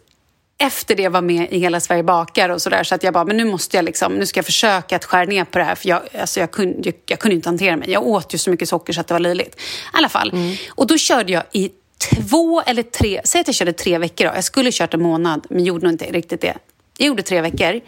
[0.58, 2.84] efter det vara med i Hela Sverige bakar och sådär.
[2.84, 5.24] Så att jag bara, men nu måste jag liksom, nu ska jag försöka att skära
[5.24, 5.74] ner på det här.
[5.74, 7.90] För jag, alltså jag, kunde, jag, jag kunde inte hantera mig.
[7.90, 9.54] Jag åt ju så mycket socker så att det var löjligt.
[9.56, 9.60] I
[9.92, 10.32] alla fall.
[10.68, 14.32] Och då körde jag i två eller tre, säg att jag körde tre veckor då.
[14.34, 16.54] Jag skulle kört en månad, men gjorde nog inte riktigt det.
[16.98, 17.80] Jag gjorde tre veckor.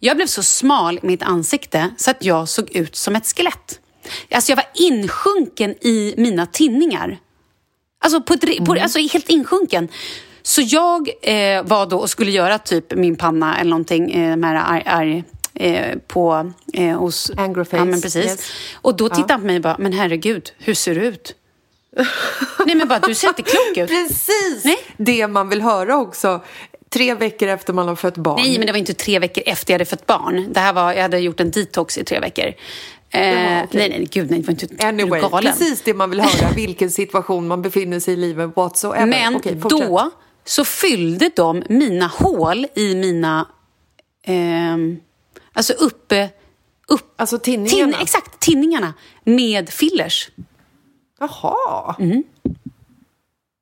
[0.00, 3.80] Jag blev så smal i mitt ansikte så att jag såg ut som ett skelett.
[4.30, 7.18] Alltså jag var insjunken i mina tinningar.
[7.98, 9.88] Alltså, på ett, på, alltså helt insjunken.
[10.46, 14.70] Så jag eh, var då och skulle göra typ min panna eller någonting eh, med
[14.70, 17.30] arg, arg, eh, på, eh, hos...
[17.36, 18.24] Angry face, Ja, men precis.
[18.24, 18.52] yes.
[18.74, 21.34] Och då tittade han på mig och bara, men herregud, hur ser du ut?
[22.66, 23.88] Nej men bara, du ser inte klok ut.
[24.08, 24.78] Precis Nej.
[24.96, 26.40] det man vill höra också.
[26.90, 28.40] Tre veckor efter man har fött barn.
[28.42, 30.52] Nej, men det var inte tre veckor efter jag hade fått barn.
[30.52, 32.52] Det här var, jag hade gjort en detox i tre veckor.
[33.10, 33.78] Eh, Jaha, okej.
[33.78, 35.52] Nej, nej, gud, nej, det var inte Anyway, galen?
[35.52, 39.06] precis det man vill höra, vilken situation man befinner sig i livet whatsoever.
[39.06, 39.60] Men fortsätt.
[39.60, 40.10] då
[40.46, 43.48] så fyllde de mina hål i mina...
[44.24, 44.98] ehm,
[45.52, 46.28] alltså uppe...
[46.88, 47.92] Upp, Alltså tinningarna?
[47.92, 50.28] tin, exakt, tinningarna med fillers.
[51.20, 51.94] Jaha.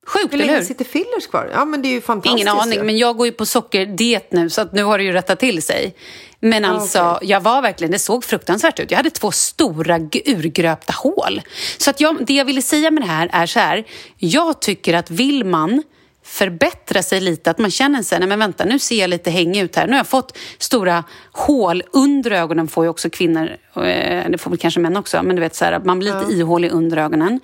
[0.07, 1.51] Sjukt, Hur länge sitter fillers kvar?
[1.53, 2.33] Ja, men det är ju fantastiskt.
[2.47, 2.85] Ingen aning, ju.
[2.85, 5.63] men jag går ju på sockerdiet nu så att nu har det ju rättat till
[5.63, 5.95] sig.
[6.41, 7.29] Men alltså, Ah, okej.
[7.31, 8.91] jag var verkligen, det såg fruktansvärt ut.
[8.91, 11.43] Jag hade två stora urgröpta hål.
[11.79, 13.85] Så att jag, det jag ville säga med det här är så här,
[14.19, 15.83] jag tycker att vill man
[16.25, 19.61] förbättra sig lite, att man känner sig, nej men vänta, nu ser jag lite hängig
[19.61, 19.87] ut här.
[19.87, 24.51] Nu har jag fått stora hål under ögonen, får ju också kvinnor, eh, det får
[24.51, 27.41] väl kanske män också, men du vet så här, man blir lite ihålig under ögonen.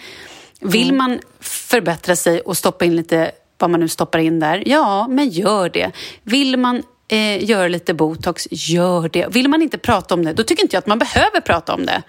[0.61, 5.07] Vill man förbättra sig och stoppa in lite vad man nu stoppar in där, ja,
[5.09, 5.91] men gör det.
[6.23, 9.27] Vill man eh, göra lite botox, gör det.
[9.31, 11.87] Vill man inte prata om det, då tycker inte jag att man behöver prata om
[11.87, 12.03] det.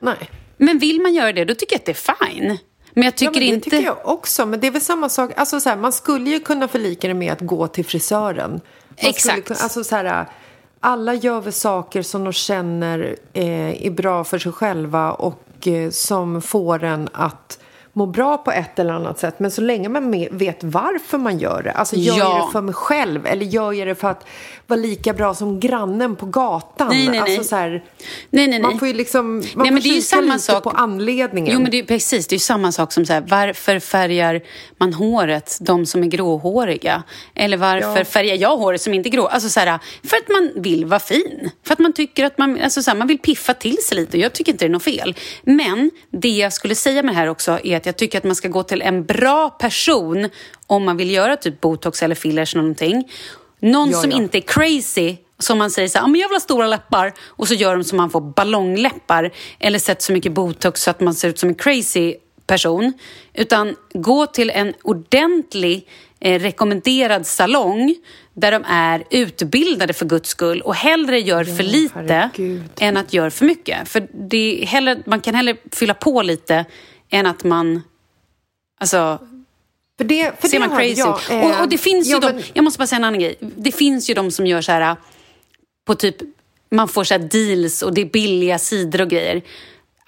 [0.00, 0.30] Nej.
[0.56, 2.58] Men vill man göra det, då tycker jag att det är fine.
[2.94, 3.70] Men jag tycker ja, men det inte...
[3.70, 4.46] tycker jag också.
[4.46, 5.30] Men det är väl samma sak.
[5.36, 8.50] Alltså, så här, man skulle ju kunna förlika det med att gå till frisören.
[8.50, 8.60] Man
[8.96, 9.46] Exakt.
[9.46, 10.26] Kunna, alltså, så här,
[10.80, 15.90] alla gör väl saker som de känner eh, är bra för sig själva och eh,
[15.90, 17.58] som får en att
[17.96, 19.34] må bra på ett eller annat sätt.
[19.38, 21.72] Men så länge man vet varför man gör det.
[21.72, 22.38] Alltså gör Ja.
[22.38, 24.26] jag det för mig själv eller gör jag det för att
[24.66, 26.88] vara lika bra som grannen på gatan?
[26.90, 27.44] Nej, nej, alltså, nej.
[27.44, 27.80] Så här, Nej,
[28.30, 28.62] nej, nej.
[28.62, 30.62] Man får ju liksom man Nej, men det är ju samma sak.
[30.64, 31.52] på anledningen.
[31.54, 32.26] Jo, men det är, precis.
[32.26, 34.40] Det är ju samma sak som så här, varför färgar
[34.78, 37.02] man håret, de som är gråhåriga?
[37.34, 38.04] Eller varför Ja.
[38.04, 39.26] färgar jag håret som inte är grå?
[39.26, 41.50] Alltså så här, för att man vill vara fin.
[41.66, 44.18] För att man tycker att man, alltså så här, man vill piffa till sig lite.
[44.18, 45.14] Jag tycker inte det är något fel.
[45.42, 48.36] Men det jag skulle säga med det här också är att jag tycker att man
[48.36, 50.28] ska gå till en bra person
[50.66, 53.10] om man vill göra typ botox eller fillers eller någonting.
[53.60, 54.16] Någon Ja, som ja.
[54.16, 57.12] inte är crazy som man säger så här, "Ah, men jag vill ha stora läppar
[57.26, 61.00] och så gör de så man får ballongläppar eller sätter så mycket botox så att
[61.00, 62.14] man ser ut som en crazy
[62.46, 62.92] person.
[63.34, 65.88] Utan gå till en ordentlig
[66.20, 67.94] eh, rekommenderad salong
[68.34, 72.62] där de är utbildade för guds skull och hellre gör för lite herregud.
[72.80, 73.88] än att göra för mycket.
[73.88, 76.64] För det är hellre, man kan hellre fylla på lite
[77.14, 77.82] än att man...
[78.80, 79.18] Alltså,
[79.98, 81.30] För det, för ser det man crazy jag, ut?
[81.30, 83.20] eh, Och, och det finns ja, ju de, men- jag måste bara säga en annan
[83.20, 83.36] grej.
[83.40, 84.96] Det finns ju de som gör så här
[85.86, 86.16] på typ,
[86.70, 89.42] man får så här deals och det är billiga sidor och grejer.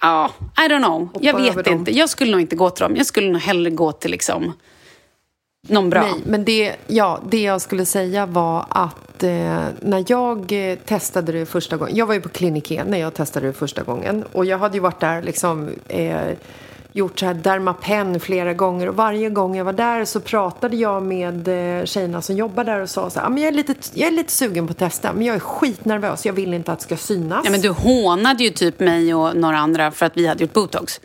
[0.01, 1.09] Ja, I don't know.
[1.21, 1.91] jag vet inte.
[1.91, 2.95] Jag skulle nog inte gå till dem.
[2.95, 4.53] Jag skulle nog hellre gå till liksom
[5.67, 6.01] någon bra.
[6.01, 11.31] Nej, men det, ja, det jag skulle säga var att eh, när jag eh, testade
[11.31, 14.45] det första gången, jag var ju på Kliniké när jag testade det första gången och
[14.45, 16.27] jag hade ju varit där liksom eh,
[16.91, 21.03] gjort så här Dermapen flera gånger och varje gång jag var där så pratade jag
[21.03, 21.47] med
[21.79, 24.07] eh, tjejerna som jobbar där och sa så här, "Ah, men jag är, lite, jag
[24.07, 26.83] är lite sugen på att testa men jag är skitnervös, jag vill inte att det
[26.85, 27.41] ska synas.
[27.45, 30.53] Ja, men du hånade ju typ mig och några andra för att vi hade gjort
[30.53, 31.01] botox.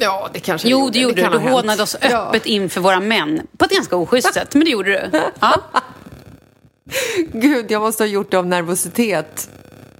[0.00, 1.22] Ja, det kanske Jo, det gjorde du.
[1.22, 1.54] kan Du ha hänt.
[1.56, 2.08] hånade oss Ja.
[2.28, 3.46] öppet inför våra män.
[3.58, 5.20] På ett ganska oschysst sätt, men det gjorde du.
[5.40, 5.60] Ja,
[7.32, 9.50] Gud, jag måste ha gjort det av nervositet.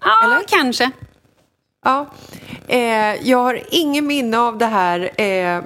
[0.00, 0.90] ja kanske.
[1.84, 2.06] Ja,
[2.68, 5.10] eh, jag har ingen minne av det här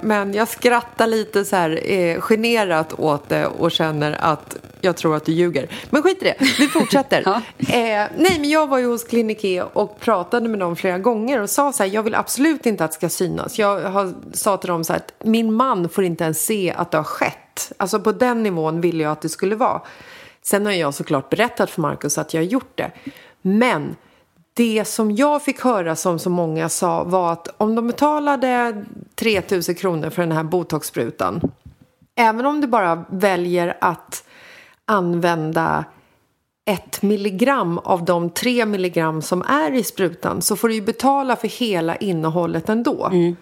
[0.03, 4.57] men eh, men jag skrattar lite så här eh, generat åt det och känner att
[4.81, 5.67] jag tror att du ljuger.
[5.89, 7.23] Men skit i det, vi fortsätter.
[7.25, 7.35] Ja.
[7.59, 11.49] eh, nej, men jag var ju hos Kliniké och pratade med dem flera gånger och
[11.49, 13.59] sa så här, jag vill absolut inte att det ska synas.
[13.59, 16.91] Jag har, sa till dem så här att min man får inte ens se att
[16.91, 17.71] det har skett.
[17.77, 19.81] Alltså på den nivån ville jag att det skulle vara.
[20.41, 22.91] Sen har jag såklart berättat för Markus att jag har gjort det.
[23.41, 23.95] Men
[24.59, 29.75] det som jag fick höra som så många sa var att om de betalade 3000
[29.75, 31.41] kronor för den här botoxsprutan
[32.15, 34.23] även om du bara väljer att
[34.85, 35.85] använda
[36.65, 41.35] ett milligram av de tre milligram som är i sprutan så får du ju betala
[41.35, 43.05] för hela innehållet ändå.
[43.05, 43.35] Mm.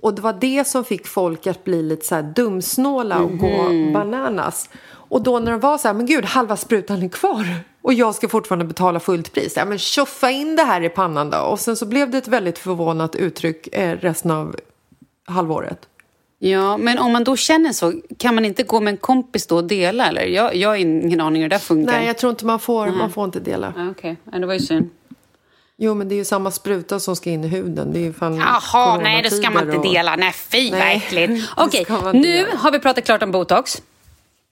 [0.00, 3.38] Och det var det som fick folk att bli lite så här dumsnåla och mm.
[3.38, 3.92] gå mhm.
[3.92, 4.70] bananas.
[4.86, 7.46] Och då när de var så här, men gud, halva sprutan är kvar
[7.84, 9.56] och jag ska fortfarande betala fullt pris.
[9.56, 11.38] Ja, men tjoffa in det här i pannan då.
[11.38, 14.56] Och sen så blev det ett väldigt förvånat uttryck eh, resten av
[15.26, 15.88] halvåret.
[16.38, 19.56] Ja, men om man då känner så, kan man inte gå med en kompis då
[19.56, 20.06] och dela?
[20.06, 20.22] Eller?
[20.22, 21.92] Jag, jag har ingen aning hur det där funkar.
[21.92, 22.98] Nej, jag tror inte man får, mm.
[22.98, 23.66] man får inte dela.
[23.76, 24.40] Ah, Okej, okay.
[24.40, 24.90] det var ju synd.
[25.76, 27.92] Jo, men det är ju samma spruta som ska in i huden.
[27.92, 29.84] Det är ju fan Jaha, nej, det ska man inte och...
[29.84, 30.16] dela.
[30.16, 31.50] Nej, fy nej, vad äckligt.
[31.56, 32.56] Okej, nu göra.
[32.56, 33.82] har vi pratat klart om botox.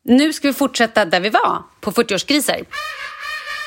[0.05, 2.65] Nu ska vi fortsätta där vi var, på 40-årskriser.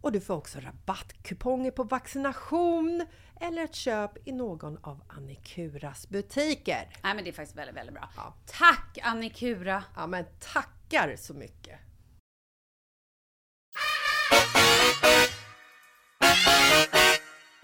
[0.00, 3.06] och du får också rabattkuponger på vaccination
[3.40, 6.88] eller ett köp i någon av Annikuras butiker.
[7.02, 8.08] Nej, men det är faktiskt väldigt, väldigt bra.
[8.16, 8.34] Ja.
[8.46, 9.84] Tack Annikura!
[9.96, 11.78] Ja, men tackar så mycket!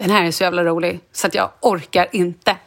[0.05, 2.57] Den här är så jävla rolig så att jag orkar inte.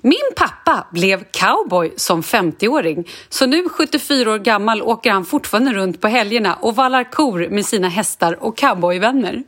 [0.00, 6.00] Min pappa blev cowboy som 50-åring så nu 74 år gammal åker han fortfarande runt
[6.00, 9.42] på helgerna och vallar kor med sina hästar och cowboyvänner.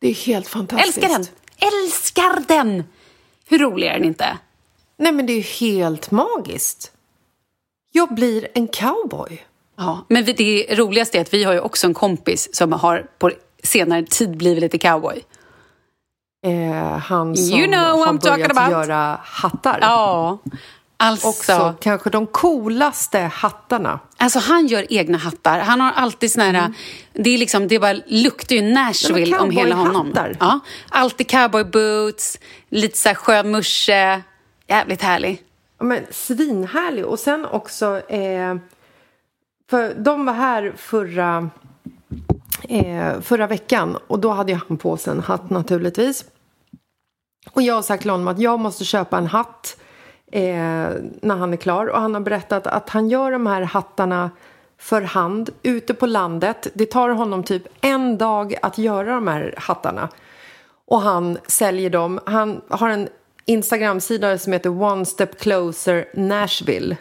[0.00, 0.98] Det är helt fantastiskt.
[0.98, 1.26] Älskar den!
[1.56, 2.84] Älskar den!
[3.48, 4.38] Hur rolig är den inte?
[4.98, 6.92] Nej, men det är ju helt magiskt.
[7.92, 9.44] Jag blir en cowboy.
[9.76, 13.30] Ja, men det roligaste är att vi har ju också en kompis som har på
[13.62, 15.22] senare tid blivit lite cowboy.
[16.42, 18.70] Eh, han som You know har börjat about.
[18.70, 19.78] göra hattar.
[19.80, 20.38] Ja,
[20.96, 21.28] alltså...
[21.28, 24.00] Också kanske de coolaste hattarna.
[24.16, 25.58] Alltså han gör egna hattar.
[25.58, 26.72] Han har alltid såna här...
[27.12, 30.14] Det är liksom, det bara luktar ju Nashville om hela honom.
[30.40, 32.38] Ja, alltid cowboy boots,
[32.68, 34.22] lite så här skön musche.
[34.66, 35.42] Jävligt härlig.
[35.78, 37.06] Ja, men svinhärlig.
[37.06, 38.10] Och sen också...
[38.10, 38.54] Eh,
[39.70, 41.50] för de var här förra,
[42.68, 46.24] eh, förra veckan och då hade jag han på sig en hatt naturligtvis.
[47.52, 49.76] Och jag har sagt till honom att jag måste köpa en hatt
[50.32, 50.42] eh,
[51.22, 51.86] när han är klar.
[51.86, 54.30] Och han har berättat att han gör de här hattarna
[54.78, 56.66] för hand ute på landet.
[56.74, 60.08] Det tar honom typ en dag att göra de här hattarna.
[60.86, 62.20] Och han säljer dem.
[62.26, 63.08] Han har en
[63.44, 66.96] Instagram-sida som heter One Step Closer Nashville.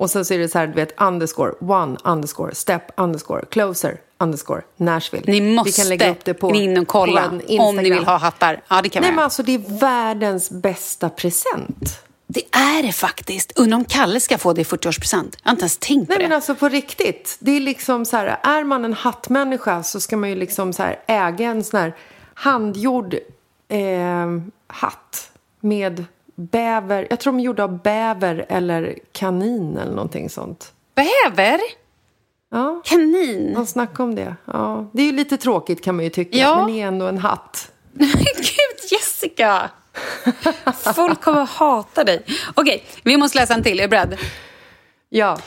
[0.00, 4.00] Och sen så är det så här, du vet, underscore, one, underscore, step, underscore, closer,
[4.18, 5.24] underscore, Nashville.
[5.26, 8.16] Ni Vi måste kan lägga upp det på, in och kolla om ni vill ha
[8.16, 8.62] hattar.
[8.68, 12.02] Ja, det kan Nej vi men alltså det är världens bästa present.
[12.26, 13.58] Det är det faktiskt.
[13.58, 15.36] Undrar om Kalle ska få det i 40-årspresent.
[15.42, 16.28] Jag har inte ens tänkt på Nej det.
[16.28, 17.36] men alltså på riktigt.
[17.40, 20.82] Det är liksom så här, är man en hattmänniska så ska man ju liksom så
[20.82, 21.96] här äga en sån här
[22.34, 23.14] handgjord
[23.68, 24.26] eh,
[24.66, 25.30] hatt
[25.60, 26.04] med
[26.40, 27.06] bäver.
[27.10, 30.72] Jag tror de är gjorda av bäver eller kanin eller någonting sånt.
[30.94, 31.60] Bäver?
[32.52, 33.54] Ja, Kanin?
[33.54, 34.36] de snackar om det.
[34.44, 36.56] Ja, det är ju lite tråkigt kan man ju tycka, Ja.
[36.56, 37.70] men det är ändå en hatt.
[37.92, 39.70] Gud, Jessica!
[40.94, 42.24] Folk kommer att hata dig.
[42.54, 43.78] Okej, vi måste läsa en till.
[43.78, 44.18] Är du beredd?
[45.08, 45.38] Ja,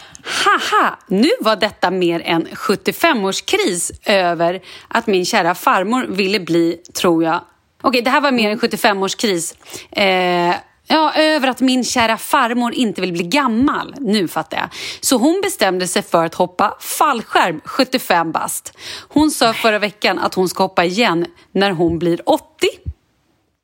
[0.46, 7.24] Haha, nu var detta mer en 75-årskris över att min kära farmor ville bli, tror
[7.24, 7.40] jag...
[7.82, 9.56] Okej, det här var mer en 75-årskris.
[9.92, 10.56] Eh,
[10.88, 13.96] ja, över att min kära farmor inte vill bli gammal.
[14.00, 14.70] Nu fattar jag.
[15.02, 18.78] Så hon bestämde sig för att hoppa fallskärm 75 bast.
[19.08, 22.44] Hon sa förra veckan att hon ska hoppa igen när hon blir 80.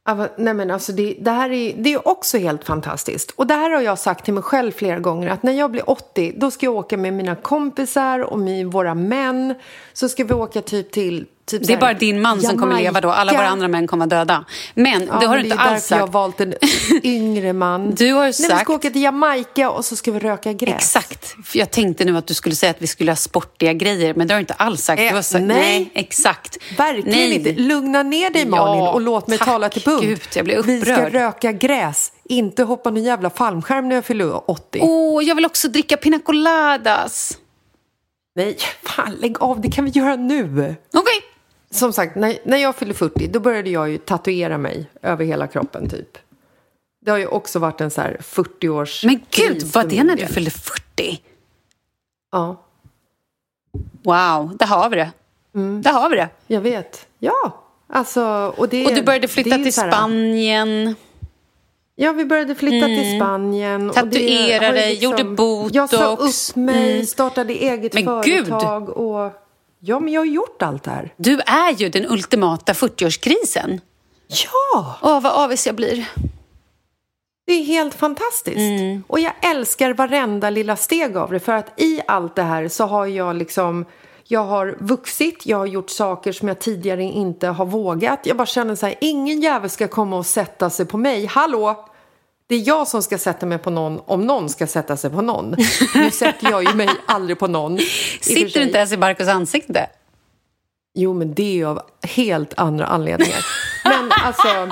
[0.06, 3.32] Ja, va- Nej men alltså det, det här är, det är också helt fantastiskt.
[3.32, 5.90] Och det här har jag sagt till mig själv flera gånger att när jag blir
[5.90, 9.56] 80 då ska jag åka med mina kompisar och med våra män.
[9.94, 13.02] Så ska vi åka typ till typ Det är bara din man som kommer leva
[13.02, 13.12] då.
[13.12, 13.52] Alla våra Jamaica.
[13.52, 14.46] andra män kommer vara döda.
[14.74, 16.14] Men Ja, det har men du inte är alls därför jag har sagt.
[16.14, 16.54] valt en
[17.04, 17.92] yngre man.
[17.96, 20.54] Du har ju Nej, vi sagt- ska åka till Jamaica och så ska vi röka
[20.54, 20.76] gräs.
[20.76, 21.36] Exakt.
[21.46, 24.28] För Jag tänkte nu att du skulle säga att vi skulle ha sportiga grejer, men
[24.28, 25.02] det har du inte alls sagt.
[25.02, 25.92] Eh, sagt nej.
[25.96, 26.58] exakt.
[26.78, 27.36] Verkligen nej.
[27.36, 27.52] inte.
[27.62, 29.48] Lugna ner dig Malin Ja, och låt mig tack.
[29.48, 30.02] tala till punkt.
[30.04, 31.14] Gud, jag blir Vi ska upprörd.
[31.14, 34.80] röka gräs, inte hoppa någon jävla fallskärm när jag fyller 80.
[34.82, 37.38] Åh, jag vill också dricka pina coladas.
[38.36, 40.76] Nej, fan lägg av, det kan vi göra nu.
[40.94, 41.14] Okej.
[41.72, 45.48] Som sagt, när, när jag fyllde 40 då började jag ju tatuera mig över hela
[45.48, 46.18] kroppen typ.
[47.02, 50.26] Det har ju också varit en så här 40-års Men gud, var det när du
[50.26, 51.22] fyllde 40?
[52.32, 52.66] Ja,
[54.04, 55.12] Wow, där har vi det.
[55.56, 55.82] Mm.
[55.82, 56.30] Där har vi det.
[56.48, 57.08] jag vet.
[57.20, 60.96] Ja, alltså och det Och du började flytta till här- Spanien.
[61.96, 63.82] Ja, vi började flytta till Spanien.
[63.82, 63.94] Mm.
[63.94, 65.76] Tatuerade, liksom- gjorde botox.
[65.76, 67.06] Jag sa upp mig, Mm.
[67.06, 68.48] startade eget Men gud!
[68.48, 69.32] företag och...
[69.82, 71.14] Ja, men jag har gjort allt det här.
[71.18, 73.80] Du är ju den ultimata 40-årskrisen.
[74.28, 74.98] Ja!
[75.02, 76.10] Åh, vad avis jag blir.
[77.48, 78.58] Det är helt fantastiskt.
[78.58, 79.04] Mm.
[79.08, 81.40] Och jag älskar varenda lilla steg av det.
[81.40, 83.86] För att i allt det här så har jag liksom...
[84.32, 88.20] Jag har vuxit, jag har gjort saker som jag tidigare inte har vågat.
[88.24, 91.26] Jag bara känner så här, ingen jävel ska komma och sätta sig på mig.
[91.26, 91.89] Hallå!
[92.50, 95.22] Det är jag som ska sätta mig på någon om någon ska sätta sig på
[95.22, 95.56] någon.
[95.96, 97.80] Nu sätter jag ju mig aldrig på någon.
[98.22, 99.90] Sitter du inte ens i Marcos ansikte?
[100.94, 103.46] Jo, men det är av helt andra anledningar.
[103.84, 104.48] Men alltså...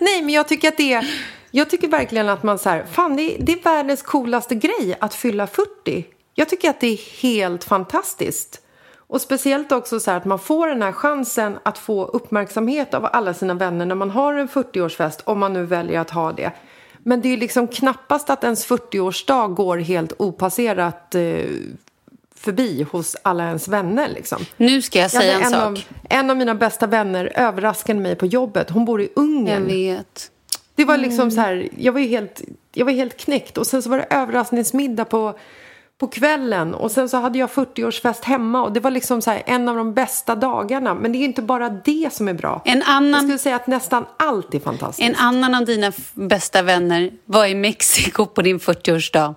[0.00, 1.14] Nej, men jag tycker att det är...
[1.50, 4.96] Jag tycker verkligen att man så här, fan det är, det är världens coolaste grej
[5.00, 6.04] att fylla 40.
[6.34, 8.61] Jag tycker att det är helt fantastiskt.
[9.12, 13.08] Och speciellt också så här att man får den här chansen att få uppmärksamhet av
[13.12, 16.52] alla sina vänner när man har en 40-årsfest, om man nu väljer att ha det.
[16.98, 21.22] Men det är liksom knappast att ens 40-årsdag går helt opasserat eh,
[22.34, 24.08] förbi hos alla ens vänner.
[24.08, 24.38] Liksom.
[24.56, 25.62] Nu ska jag säga hade en, sak.
[25.62, 25.78] Av,
[26.10, 28.70] en av mina bästa vänner överraskade mig på jobbet.
[28.70, 29.66] Hon bor i Jag Ungern.
[29.66, 30.30] vet.
[30.74, 32.42] Det var liksom så här, jag var helt,
[32.72, 33.58] jag var helt knäckt.
[33.58, 35.38] Och sen så var det överraskningsmiddag på,
[36.02, 36.74] på kvällen.
[36.74, 38.62] Och sen så hade jag 40-årsfest hemma.
[38.62, 40.94] Och det var liksom så en av de bästa dagarna.
[40.94, 42.62] Men det är inte bara det som är bra.
[42.64, 45.08] En Jag annan, skulle säga att nästan allt är fantastiskt.
[45.08, 49.34] en annan av dina bästa vänner var i Mexiko på din 40-årsdag.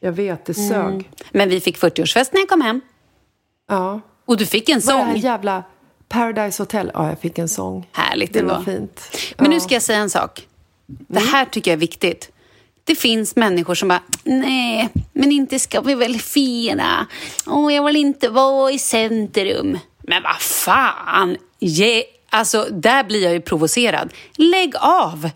[0.00, 1.10] Jag vet, det sög.
[1.30, 2.80] Men vi fick 40-årsfest när jag kom hem.
[3.68, 4.00] Ja.
[4.24, 5.20] Och du fick en Vad är det här sång.
[5.22, 5.62] jävla
[6.08, 6.90] Paradise Hotel?
[6.94, 7.86] Ja, jag fick en sång.
[7.92, 8.54] Härligt Det ändå.
[8.54, 9.00] var fint.
[9.38, 9.60] Men nu Ja.
[9.60, 10.46] ska jag säga en sak.
[10.86, 12.30] Det här tycker jag är viktigt.
[12.84, 17.06] Det finns människor som bara, nej, men inte ska vi väl fira.
[17.46, 19.78] Åh, jag vill inte vara i centrum.
[20.02, 21.36] Men vad fan!
[21.58, 24.12] Ge, alltså, där blir jag ju provocerad.
[24.36, 25.30] Lägg av!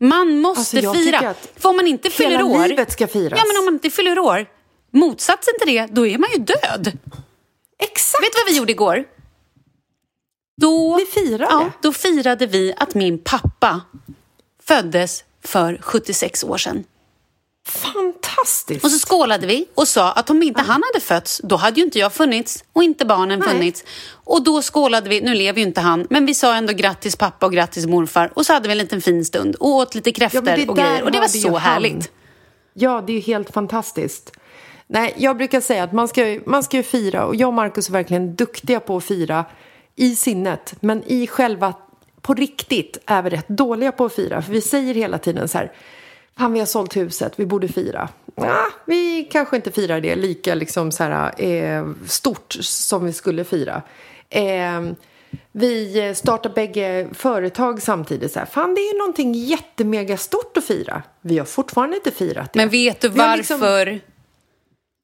[0.00, 1.34] Man måste Alltså, fira.
[1.56, 2.68] För om man inte fyller hela år...
[2.68, 3.38] livet ska firas.
[3.38, 4.46] Ja, men om man inte fyller år,
[4.90, 6.98] motsatsen till det, då är man ju död.
[7.78, 8.24] Exakt!
[8.24, 9.04] Vet du vad vi gjorde igår?
[10.60, 11.44] Då, Ni firade?
[11.52, 13.80] Ja, då firade vi att min pappa
[14.66, 16.84] föddes för 76 år sedan.
[17.66, 18.84] Fantastiskt!
[18.84, 21.84] Och så skålade vi och sa att om inte han hade fötts, då hade ju
[21.84, 23.48] inte jag funnits och inte barnen Nej.
[23.48, 23.84] funnits.
[24.24, 27.46] Och då skålade vi, nu lever ju inte han, men vi sa ändå grattis pappa
[27.46, 30.42] och grattis morfar och så hade vi en liten fin stund och åt lite kräftor
[30.42, 31.02] det och grejer.
[31.02, 31.60] Och det var så han.
[31.60, 32.10] härligt.
[32.74, 34.32] Ja, det är ju helt fantastiskt.
[34.86, 37.88] Nej, jag brukar säga att man ska, man ska ju fira och jag och Markus
[37.88, 39.44] är verkligen duktiga på att fira
[39.96, 40.74] i sinnet.
[40.80, 41.74] Men i själva,
[42.22, 44.42] på riktigt, är vi rätt dåliga på att fira.
[44.42, 45.72] För vi säger hela tiden så här,
[46.38, 48.08] fan vi har sålt huset, vi borde fira.
[48.34, 53.44] Ja, vi kanske inte firar det lika liksom så här, eh, stort som vi skulle
[53.44, 53.82] fira.
[54.30, 54.82] Eh,
[55.52, 58.32] vi startar bägge företag samtidigt.
[58.32, 61.02] Så här, fan, det är ju någonting jättemega stort att fira.
[61.20, 62.58] Vi har fortfarande inte firat det.
[62.58, 64.00] Men vet du liksom- varför?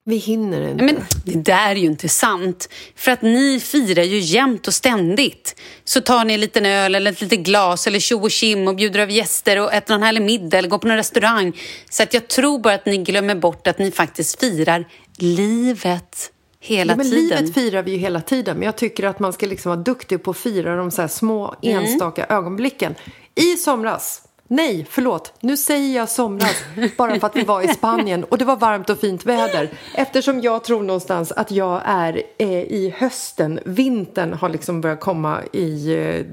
[0.09, 0.85] Vi hinner inte.
[0.85, 2.69] Men det där är ju inte sant.
[2.97, 5.61] För att ni firar ju jämt och ständigt.
[5.85, 8.77] Så tar ni en liten öl eller ett litet glas eller tjo och kim och
[8.77, 11.53] bjuder över gäster och äter någon härlig middag eller går på någon restaurang.
[11.91, 14.85] Så att jag tror bara att ni glömmer bort att ni faktiskt firar
[15.17, 17.39] livet hela ja, men tiden.
[17.39, 18.57] livet firar vi ju hela tiden.
[18.57, 21.09] Men jag tycker att man ska liksom vara duktig på att fira de så här
[21.09, 21.85] små Mm.
[21.85, 22.95] enstaka ögonblicken.
[23.35, 26.57] I somras, nej förlåt, nu säger jag somras
[26.97, 29.71] bara för att vi var i Spanien och det var varmt och fint väder.
[29.95, 35.41] Eftersom jag tror någonstans att jag är eh, i hösten, vintern har liksom börjat komma
[35.53, 36.25] i, eh,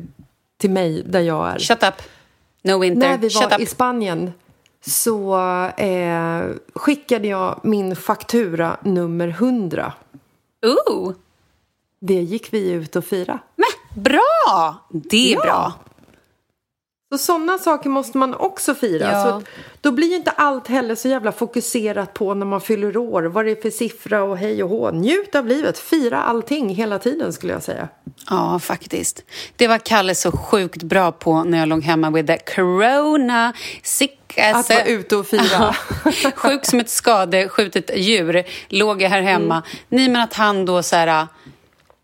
[0.58, 1.60] till mig där jag är.
[1.60, 1.94] Shut up.
[2.64, 3.10] No winter.
[3.10, 3.60] När vi Shut var up.
[3.62, 4.32] i Spanien
[4.86, 5.36] så
[5.78, 6.42] eh,
[6.76, 9.94] skickade jag min faktura nummer 100.
[10.66, 11.14] Ooh.
[12.00, 13.40] Det gick vi ut och fira.
[13.56, 14.76] Men, bra!
[14.90, 15.42] Det är Ja.
[15.44, 15.74] bra.
[17.12, 19.12] Så sådana saker måste man också fira.
[19.12, 19.24] Ja.
[19.24, 19.42] Så
[19.82, 23.24] då blir ju inte allt heller så jävla fokuserat på när man fyller år.
[23.24, 24.92] Vad det är för siffra och hej och hå.
[24.92, 25.78] Njut av livet.
[25.78, 27.88] Fira allting hela tiden skulle jag säga.
[28.30, 29.24] Ja, faktiskt.
[29.56, 33.54] Det var Kalle så sjukt bra på när jag låg hemma with the corona.
[33.84, 35.76] Sick as Att vara ute och fira.
[36.36, 39.64] Sjuk som ett skadeskjutet djur låg jag här hemma.
[39.90, 41.28] Nej, men att han då så här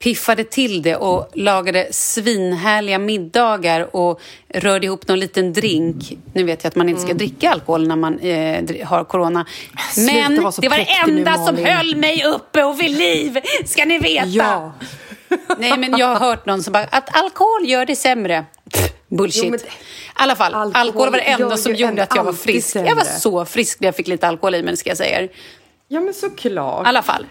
[0.02, 6.18] piffade till det och lagade svinhärliga middagar och rörde ihop någon liten drink.
[6.34, 9.46] Nu vet jag att man inte ska dricka alkohol när man eh, har corona.
[9.94, 13.40] Sluta Men det var det präktig nu, enda som höll mig uppe och vid liv,
[13.66, 14.28] ska ni veta.
[14.28, 14.74] Ja.
[15.58, 18.46] Nej, men jag har hört någon som bara, att alkohol gör det sämre.
[18.74, 19.44] Pff, bullshit.
[19.44, 19.64] Jo, men- I
[20.14, 22.76] alla fall, alkohol, Alkohol var det enda som gjorde att jag var frisk.
[22.76, 23.20] Jag var sämre.
[23.20, 25.30] så frisk när jag fick lite alkohol i mig, ska jag säga er.
[25.88, 26.86] ja, men såklart.
[26.86, 27.26] I alla fall.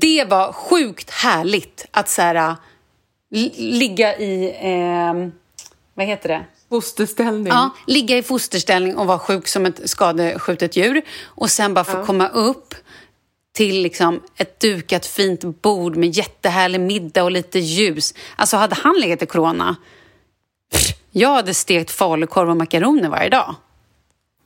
[0.00, 2.56] Det var sjukt härligt att så här,
[3.30, 4.56] li- ligga i...
[4.60, 5.32] ehm,
[5.94, 6.44] vad heter det?
[6.68, 7.46] Fosterställning.
[7.52, 11.02] Ja, ligga i fosterställning och vara sjuk som ett skadeskjutet djur.
[11.24, 12.74] Och sen bara få komma upp
[13.54, 18.14] till liksom ett dukat fint bord med jättehärlig middag och lite ljus.
[18.36, 19.76] Alltså hade han legat i corona,
[20.72, 23.54] pff, jag hade stekt falukorv och makaroner varje dag.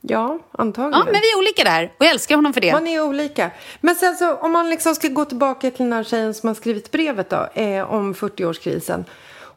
[0.01, 0.99] Ja, antagligen.
[0.99, 2.71] Ja, men vi är olika där och jag älskar honom för det.
[2.71, 3.51] Man är olika.
[3.81, 6.53] Men sen så om man liksom ska gå tillbaka till den här tjejen som har
[6.53, 9.05] skrivit brevet då, eh, om 40-årskrisen.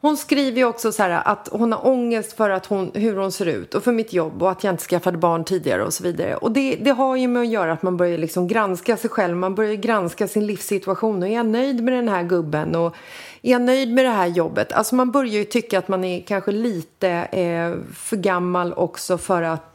[0.03, 3.33] hon skriver ju också så här att hon har ångest för att hon, hur hon
[3.33, 6.05] ser ut och för mitt jobb och att jag inte skaffade barn tidigare och så
[6.05, 6.37] vidare.
[6.37, 9.37] Och det, det har ju med att göra att man börjar liksom granska sig själv,
[9.37, 12.97] man börjar granska sin livssituation och är jag nöjd med den här gubben och
[13.43, 14.73] är jag nöjd med det här jobbet?
[14.73, 19.43] Alltså man börjar ju tycka att man är kanske lite eh, för gammal också för
[19.43, 19.71] att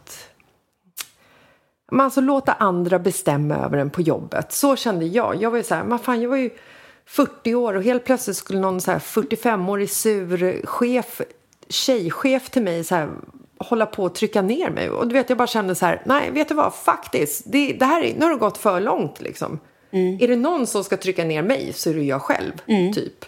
[1.92, 4.52] man alltså låta andra bestämma över en på jobbet.
[4.52, 5.42] Så kände jag.
[5.42, 6.50] Jag var ju så här, vad fan, jag var ju
[7.06, 11.22] 40 år och helt plötsligt skulle någon så här 45-årig sur chef,
[11.70, 13.10] tjejchef till mig så här,
[13.58, 14.90] hålla på och trycka ner mig.
[14.90, 17.86] Och du vet, jag bara kände så här, nej, vet du vad, faktiskt, det, det
[17.86, 19.60] här är, nu har det gått för långt liksom.
[19.92, 20.18] Mm.
[20.22, 22.94] Är det någon som ska trycka ner mig så är det jag själv, mm.
[22.94, 23.26] typ.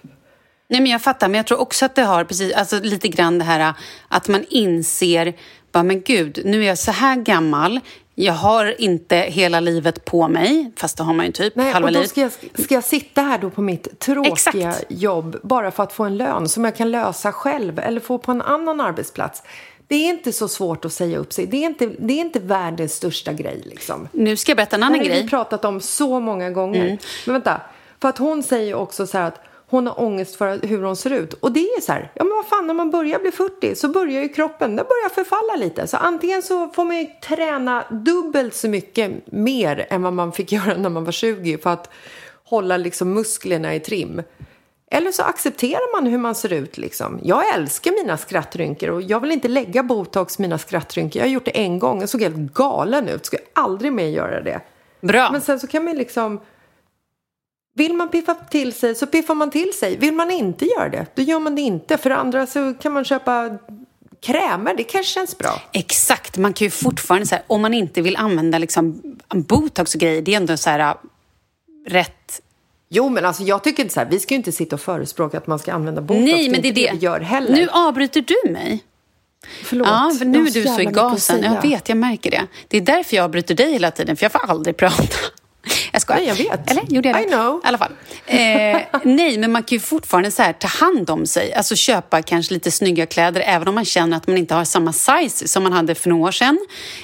[0.69, 3.39] Nej, men jag fattar, men jag tror också att det har precis, alltså lite grann
[3.39, 3.73] det här
[4.07, 5.33] att man inser,
[5.71, 7.79] bara, men gud, nu är jag så här gammal,
[8.19, 11.87] jag har inte hela livet på mig, fast det har man ju typ Nej, halva
[11.87, 12.09] och då livet.
[12.09, 12.31] Ska jag,
[12.63, 14.85] ska jag sitta här då på mitt tråkiga Exakt.
[14.89, 18.31] jobb bara för att få en lön som jag kan lösa själv eller få på
[18.31, 19.43] en annan arbetsplats?
[19.87, 21.45] Det är inte så svårt att säga upp sig.
[21.45, 23.61] Det är inte, det är inte världens största grej.
[23.65, 24.07] Liksom.
[24.11, 25.23] Nu ska jag berätta en annan Det har grej.
[25.23, 26.85] vi pratat om så många gånger.
[26.85, 26.97] Mm.
[27.25, 27.61] Men vänta,
[28.01, 31.09] för att hon säger också så här att hon har ångest för hur hon ser
[31.09, 31.33] ut.
[31.33, 33.87] Och det är så här, ja men vad fan, när man börjar bli 40 så
[33.87, 35.87] börjar ju kroppen, den börjar förfalla lite.
[35.87, 40.51] Så antingen så får man ju träna dubbelt så mycket mer än vad man fick
[40.51, 41.89] göra när man var 20 för att
[42.43, 44.21] hålla liksom musklerna i trim.
[44.91, 46.77] Eller så accepterar man hur man ser ut.
[46.77, 47.19] Liksom.
[47.23, 51.19] Jag älskar mina skrattrynkor och jag vill inte lägga botox mina skrattrynkor.
[51.19, 51.99] Jag har gjort det en gång.
[51.99, 53.25] Jag såg helt galen ut.
[53.25, 54.61] Ska aldrig mer göra det.
[55.01, 55.29] Bra.
[55.31, 56.39] Men sen så kan man liksom...
[57.77, 59.97] Vill man piffa till sig så piffar man till sig.
[59.97, 61.97] Vill man inte göra det, då gör man det inte.
[61.97, 63.57] För andra så kan man köpa
[64.21, 65.61] krämer, det kanske känns bra.
[65.73, 70.01] Exakt, man kan ju fortfarande, så här, om man inte vill använda liksom, botox och
[70.01, 70.95] grejer, det är ändå så här,
[71.87, 72.41] rätt
[72.89, 75.37] Jo, men alltså jag tycker inte så här, vi ska ju inte sitta och förespråka
[75.37, 76.25] att man ska använda botox.
[76.25, 77.55] Nej, men det är det, det vi gör heller.
[77.55, 78.83] Nu avbryter du mig.
[79.63, 79.87] Förlåt.
[79.87, 81.43] Ja, för nu är du så i gasen.
[81.43, 82.47] Jag vet, jag märker det.
[82.67, 85.17] Det är därför jag avbryter dig hela tiden, för jag får aldrig prata.
[85.97, 86.19] Jag skojar.
[86.19, 86.71] Nej, jag vet.
[86.71, 86.83] Eller?
[86.87, 87.23] Gjorde jag det?
[87.23, 87.61] I know.
[87.63, 87.91] I alla fall.
[88.25, 88.37] Eh,
[89.03, 91.53] nej, men man kan ju fortfarande så här, ta hand om sig.
[91.53, 94.93] Alltså köpa kanske lite snygga kläder, även om man känner att man inte har samma
[94.93, 96.57] size som man hade för några år sedan.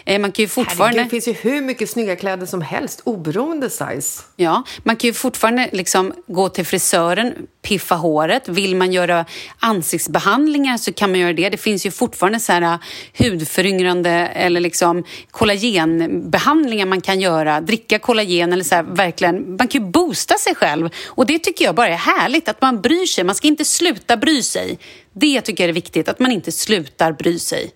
[0.05, 0.85] Eh, man kan ju fortfarande...
[0.85, 4.23] Herregud, det finns ju hur mycket snygga kläder som helst, oberoende size.
[4.35, 8.47] Ja, man kan ju fortfarande liksom gå till frisören, piffa håret.
[8.47, 9.25] Vill man göra
[9.59, 11.49] ansiktsbehandlingar så kan man göra det.
[11.49, 12.77] Det finns ju fortfarande så här uh,
[13.17, 17.61] hudföryngrande eller liksom kollagenbehandlingar man kan göra.
[17.61, 19.55] Dricka kollagen eller så här, verkligen.
[19.55, 20.89] Man kan ju boosta sig själv.
[21.07, 23.23] Och det tycker jag bara är härligt, att man bryr sig.
[23.23, 24.79] Man ska inte sluta bry sig.
[25.13, 27.71] Det tycker jag är viktigt, att man inte slutar bry sig.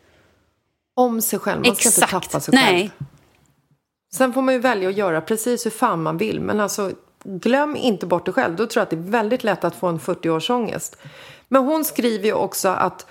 [0.96, 2.80] Om sig själv, man ska inte tappa sig Nej.
[2.80, 2.90] själv.
[4.14, 6.40] Sen får man ju välja att göra precis hur fan man vill.
[6.40, 6.92] Men alltså,
[7.24, 8.56] glöm inte bort det själv.
[8.56, 10.98] Då tror jag att det är väldigt lätt att få en 40-årsångest.
[11.48, 13.06] Men hon skriver ju också att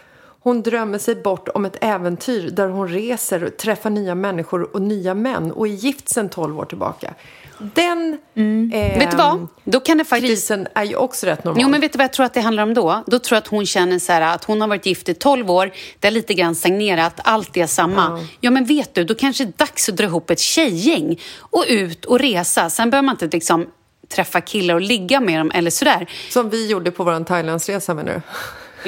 [0.47, 5.15] hon drömmer sig bort om ett äventyr där hon reser, träffar nya människor och nya
[5.15, 7.15] män och är gift sedan 12 år tillbaka.
[7.59, 8.99] Den eh, Mm.
[8.99, 9.49] Vet du vad?
[9.65, 10.31] Då kan det faktiskt...
[10.31, 11.63] krisen är ju också rätt normal.
[11.63, 13.03] Jo, men vet du vad jag tror att det handlar om då?
[13.07, 15.51] Då tror jag att hon känner så här, att hon har varit gift i 12
[15.51, 18.27] år, det har lite grann stagnerat, allt är samma.
[18.41, 21.65] Ja, men vet du, då kanske det är dags att dra ihop ett tjejgäng och
[21.69, 22.71] ut och resa.
[22.71, 23.67] Sen behöver man inte liksom
[24.09, 26.11] träffa killar och ligga med dem eller sådär.
[26.31, 28.21] Som vi gjorde på vår Thailandsresa menar du?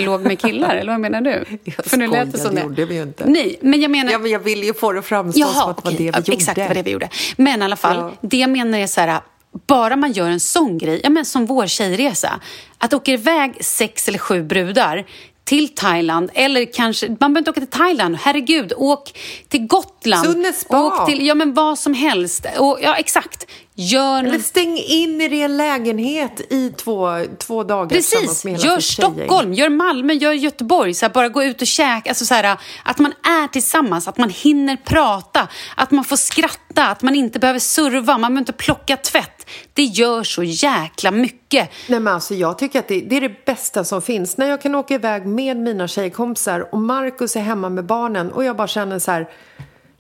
[0.04, 1.44] Låg med killar, eller vad menar du?
[1.64, 3.24] Jag För nu lät det skojar, som det gjorde vi ju inte.
[3.26, 4.12] Nej, men jag menar...
[4.12, 5.96] Ja, men jag ville ju få det att framstå som Jaha, att det var okej.
[5.96, 6.32] det vi gjorde.
[6.32, 7.08] Exakt, det var det vi gjorde.
[7.36, 8.12] Men i alla fall, Ja.
[8.20, 9.20] det jag menar är så här,
[9.66, 12.40] bara man gör en sån grej, ja, men som vår tjejresa,
[12.78, 15.04] att åka iväg sex eller sju brudar
[15.44, 19.18] till Thailand, eller kanske, man behöver inte åka till Thailand, herregud, åk
[19.48, 20.26] till Gotland.
[20.26, 20.82] Sunnespa.
[20.82, 22.46] Åk till, ja men vad som helst.
[22.58, 23.46] Och, ja, exakt.
[23.80, 28.80] Gör Eller stäng in er i en lägenhet i två, två dagar Precis, gör.
[28.80, 30.94] Stockholm, gör Malmö, gör Göteborg.
[30.94, 32.10] Så här, bara gå ut och käka.
[32.10, 36.88] Alltså, så här, att man är tillsammans, att man hinner prata, att man får skratta,
[36.88, 39.46] att man inte behöver serva, man behöver inte plocka tvätt.
[39.72, 41.70] Det gör så jäkla mycket.
[41.86, 44.36] Nej, men alltså, jag tycker att det, det är det bästa som finns.
[44.36, 48.44] När jag kan åka iväg med mina tjejkompisar och Markus är hemma med barnen och
[48.44, 49.28] jag bara känner så här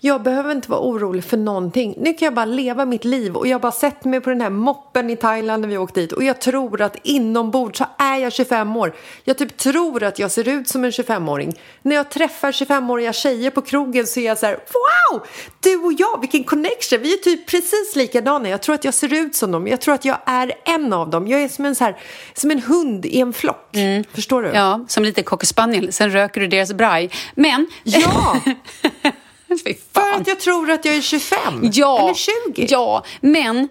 [0.00, 1.94] jag behöver inte vara orolig för någonting.
[1.98, 4.40] Nu kan jag bara leva mitt liv och jag har bara sett mig på den
[4.40, 8.16] här moppen i Thailand när vi åkte dit och jag tror att inombords så är
[8.16, 8.94] jag 25 år.
[9.24, 11.54] Jag typ tror att jag ser ut som en 25-åring.
[11.82, 15.26] När jag träffar 25-åriga tjejer på krogen så är jag så här wow!
[15.60, 17.02] Du och jag, vilken connection!
[17.02, 18.48] Vi är typ precis likadana.
[18.48, 19.66] Jag tror att jag ser ut som dem.
[19.66, 21.28] Jag tror att jag är en av dem.
[21.28, 21.96] Jag är som en, så här,
[22.34, 23.76] som en hund i en flock.
[24.14, 24.48] Förstår du?
[24.48, 25.92] Ja, som lite cocker spaniel.
[25.92, 27.10] Sen röker du deras braj.
[27.34, 27.66] Men...
[27.84, 28.40] Ja!
[29.92, 32.14] För att jag tror att jag är 25 Ja, eller
[32.54, 32.66] 20.
[32.70, 33.68] Ja, men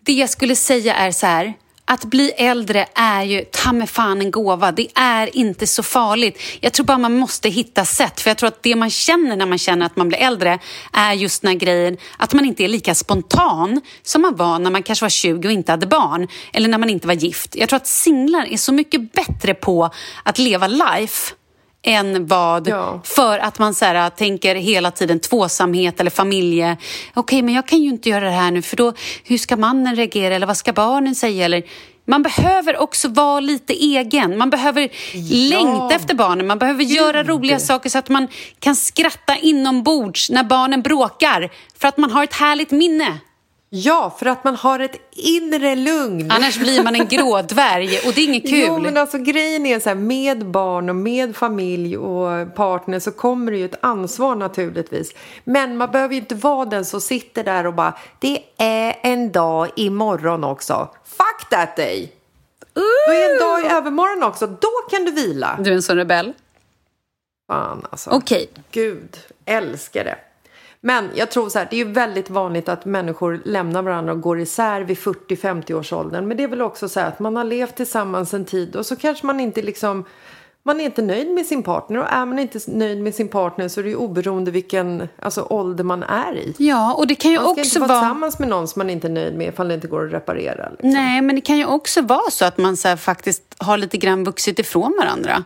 [0.00, 1.54] det jag skulle säga är så här
[1.86, 4.72] att bli äldre är ju ta mig fan en gåva.
[4.72, 6.38] Det är inte så farligt.
[6.60, 8.20] Jag tror bara man måste hitta sätt.
[8.20, 10.58] För jag tror att det man känner när man känner att man blir äldre
[10.92, 14.70] är just den här grejen att man inte är lika spontan som man var när
[14.70, 16.28] man kanske var 20 och inte hade barn.
[16.52, 17.56] Eller när man inte var gift.
[17.56, 19.90] Jag tror att singlar är så mycket bättre på
[20.22, 21.34] att leva life
[21.84, 22.68] än vad...
[22.68, 23.00] Ja.
[23.04, 26.76] För att man så här, tänker hela tiden tvåsamhet eller familje.
[27.14, 28.92] Okej, men jag kan ju inte göra det här nu för då,
[29.24, 31.44] hur ska mannen reagera eller vad ska barnen säga?
[31.44, 31.62] Eller,
[32.06, 34.38] man behöver också vara lite egen.
[34.38, 34.88] Man behöver
[35.50, 36.46] längta efter barnen.
[36.46, 38.28] Man behöver göra roliga saker så att man
[38.58, 41.50] kan skratta inombords när barnen bråkar.
[41.78, 43.18] För att man har ett härligt minne.
[43.76, 46.30] Ja, för att man har ett inre lugn.
[46.30, 48.64] Annars blir man en grådvärg och det är inget kul.
[48.66, 53.10] Jo, men alltså grejen är så här, med barn och med familj och partner så
[53.10, 55.12] kommer det ju ett ansvar naturligtvis.
[55.44, 59.32] Men man behöver ju inte vara den som sitter där och bara, det är en
[59.32, 60.88] dag imorgon också.
[61.04, 62.12] Fuck that day!
[63.06, 65.58] Det är en dag i övermorgon också, då kan du vila.
[65.60, 66.32] Du är en sån rebell.
[67.46, 68.10] Fan alltså.
[68.10, 68.50] Okej.
[68.70, 70.18] Gud, älskar det.
[70.86, 74.20] Men jag tror så här, det är ju väldigt vanligt att människor lämnar varandra och
[74.20, 76.28] går isär vid 40-50 års åldern.
[76.28, 78.86] Men det är väl också så här att man har levt tillsammans en tid och
[78.86, 80.04] så kanske man inte liksom
[80.62, 83.68] man är inte nöjd med sin partner och är man inte nöjd med sin partner
[83.68, 86.54] så är det ju oberoende vilken alltså, ålder man är i.
[86.58, 88.00] Ja, och det kan ju Man ska också inte vara vara...
[88.00, 90.68] tillsammans med någon som man inte är nöjd med ifall det inte går att reparera.
[90.70, 90.90] Liksom.
[90.90, 94.24] Nej, men det kan ju också vara så att man så faktiskt har lite grann
[94.24, 95.44] vuxit ifrån varandra.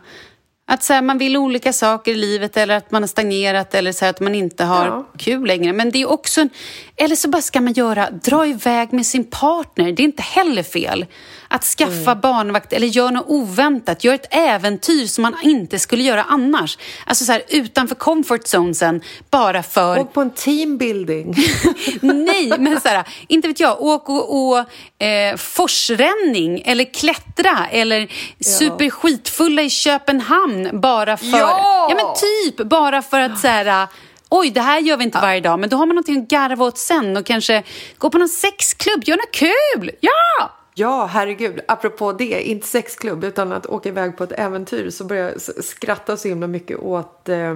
[0.71, 3.91] Att så här, man vill olika saker i livet eller att man har stagnerat eller
[3.91, 5.05] så här, att man inte har Ja.
[5.17, 5.73] kul längre.
[5.73, 6.49] Men det är också en,
[6.95, 9.91] Eller så bara ska man göra, dra iväg med sin partner.
[9.91, 11.05] Det är inte heller fel.
[11.51, 12.19] Att skaffa Mm.
[12.21, 14.03] barnvakt eller göra något oväntat.
[14.03, 16.77] Gör ett äventyr som man inte skulle göra annars.
[17.05, 19.99] Alltså så här, utanför comfort zonesen bara för...
[19.99, 21.35] Och på en teambuilding.
[22.01, 24.57] Nej, men så här, inte vet jag, åk och, och
[25.05, 28.07] eh, forsränning eller klättra eller
[28.43, 31.37] superskitfulla i Köpenhamn bara för...
[31.39, 31.91] Ja!
[31.95, 33.87] men typ bara för att så här,
[34.29, 36.65] oj, det här gör vi inte varje dag, men då har man någonting att garva
[36.65, 37.63] åt sen och kanske
[37.97, 39.91] gå på någon sexklubb, göra något kul!
[39.99, 40.55] Ja!
[40.79, 41.59] Ja, herregud.
[41.67, 46.17] Apropå det, inte sexklubb utan att åka iväg på ett äventyr så börjar jag skratta
[46.17, 47.51] så himla mycket åt eh,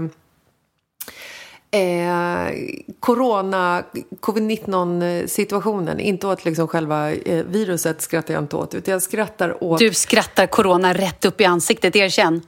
[1.81, 2.53] eh,
[2.99, 3.83] corona,
[4.19, 5.99] covid-19 situationen.
[5.99, 9.93] Inte åt liksom själva eh, viruset skrattar jag inte åt utan jag skrattar åt, Du
[9.93, 12.41] skrattar corona rätt upp i ansiktet, erkänn.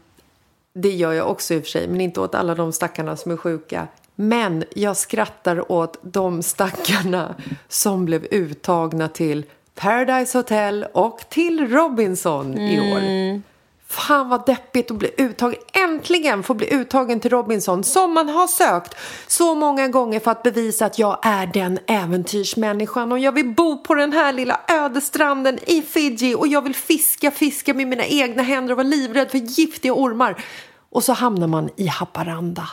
[0.74, 3.32] det gör jag också i och för sig, men inte åt alla de stackarna som
[3.32, 3.88] är sjuka.
[4.16, 7.36] Men jag skrattar åt de stackarna
[7.68, 9.46] som blev uttagna till
[9.76, 13.42] Paradise Hotel och till Robinson i år.
[13.88, 15.60] Fan vad deppigt att bli uttagen.
[15.74, 18.96] Äntligen få bli uttagen till Robinson som man har sökt
[19.28, 23.84] så många gånger för att bevisa att jag är den äventyrsmänniskan och jag vill bo
[23.84, 28.44] på den här lilla ödestranden i Fiji och jag vill fiska, fiska med mina egna
[28.44, 30.44] händer och vara livrädd för giftiga ormar.
[30.90, 32.70] Och så hamnar man i Haparanda.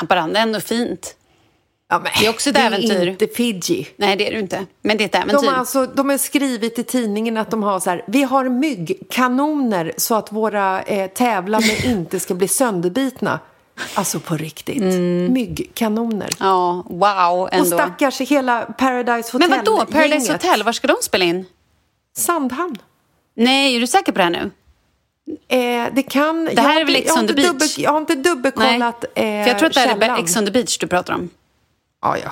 [0.00, 1.16] Haparanda är ändå fint.
[1.88, 2.90] Ja, Det är också ett det äventyr.
[3.00, 3.86] är inte Fiji.
[3.96, 4.66] Nej, det är du inte.
[4.82, 5.36] Men det är ett äventyr.
[5.36, 8.48] De har, alltså, de har skrivit i tidningen att de har så här, vi har
[8.48, 13.40] myggkanoner så att våra eh, tävlande inte ska bli sönderbitna.
[13.94, 14.82] Alltså på riktigt.
[15.30, 16.28] Myggkanoner.
[16.40, 17.66] Ja, wow Och ändå.
[17.76, 19.76] stackars hela Paradise Hotel Men vad då?
[19.92, 20.42] Paradise gänget.
[20.42, 21.44] Hotel, var ska de spela in?
[22.16, 22.76] Sandhamn.
[23.36, 24.50] Nej, är du säker på det här nu?
[25.48, 26.44] Eh, det kan...
[26.44, 27.46] Det här är väl Ex on the beach?
[27.48, 30.18] dubbel- jag har inte dubbelkollat eh, För jag tror att det här är källan.
[30.18, 31.30] Ex on the beach du pratar om.
[32.04, 32.30] Ja, ja,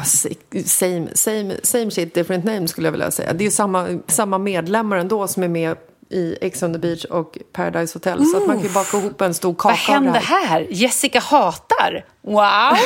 [0.64, 3.32] same, same, same shit, different name skulle jag vilja säga.
[3.32, 5.76] Det är ju samma, samma medlemmar ändå som är med
[6.10, 8.26] i Ex on the beach och Paradise Hotel.
[8.26, 10.46] Så att man kan ju baka ihop en stor kaka Vad hände här.
[10.46, 10.66] här?
[10.70, 12.04] Jessica hatar.
[12.20, 12.78] Wow!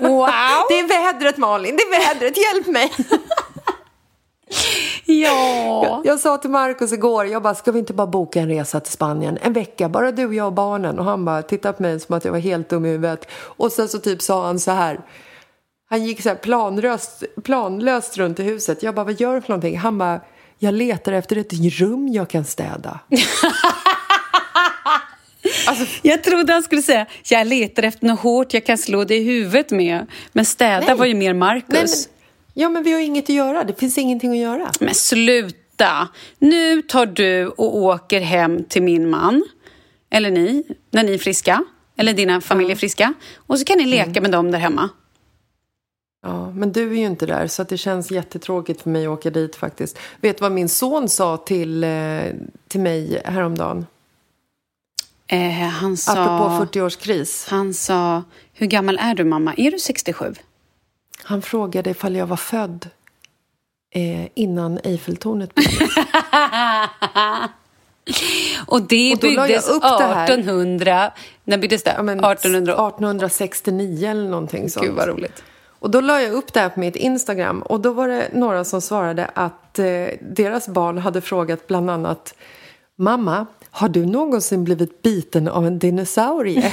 [0.00, 0.28] Wow!
[0.68, 2.92] Det är vädret Malin, det är vädret, hjälp mig!
[5.08, 6.02] Ja.
[6.04, 8.92] Jag sa till Markus igår, jag bara, ska vi inte bara boka en resa till
[8.92, 9.38] Spanien?
[9.42, 10.98] En vecka, bara du, jag och barnen.
[10.98, 13.28] Och han bara tittade på mig som att jag var helt dum i huvudet.
[13.32, 15.00] Och sen så typ sa han så här,
[15.88, 18.82] han gick så här planlöst, planlöst runt i huset.
[18.82, 19.78] Jag bara, vad gör du för någonting?
[19.78, 20.20] Han bara,
[20.58, 23.00] jag letar efter ett rum jag kan städa.
[26.02, 29.24] Jag trodde han skulle säga jag letar efter något hårt jag kan slå dig i
[29.24, 30.06] huvudet med.
[30.32, 30.96] Men städa Nej.
[30.96, 31.68] var ju mer Marcus.
[31.68, 33.64] Nej, men, ja, men vi har inget att göra.
[33.64, 34.70] Det finns ingenting att göra.
[34.80, 36.08] Men sluta!
[36.38, 39.44] Nu tar du och åker hem till min man,
[40.10, 41.64] eller ni, när ni är friska,
[41.96, 43.14] eller dina familjer är friska.
[43.36, 44.88] Och så kan ni leka med dem där hemma.
[46.26, 49.30] Ja, men du är ju inte där så det känns jättetråkigt för mig att åka
[49.30, 49.98] dit faktiskt.
[50.20, 51.90] Vet du vad min son sa till, eh,
[52.68, 53.86] till mig häromdagen?
[55.26, 56.12] Eh, han sa...
[56.12, 57.46] Apropå 40-årskris.
[57.50, 58.22] Han sa,
[58.52, 59.54] hur gammal är du mamma?
[59.56, 60.34] Är du 67?
[61.22, 62.88] Han frågade ifall jag var född
[63.94, 65.78] eh, innan Eiffeltornet byggdes.
[68.66, 70.24] Och det Och byggdes upp det här.
[70.24, 71.12] 1800...
[71.44, 71.94] När byggdes det?
[71.96, 72.72] Ja, men 1800...
[72.72, 74.86] 1869 eller någonting sånt.
[74.86, 75.42] Gud, vad roligt.
[75.78, 78.64] Och då la jag upp det här på mitt Instagram och då var det några
[78.64, 82.34] som svarade att eh, deras barn hade frågat bland annat
[82.98, 86.62] Mamma, har du någonsin blivit biten av en dinosaurie?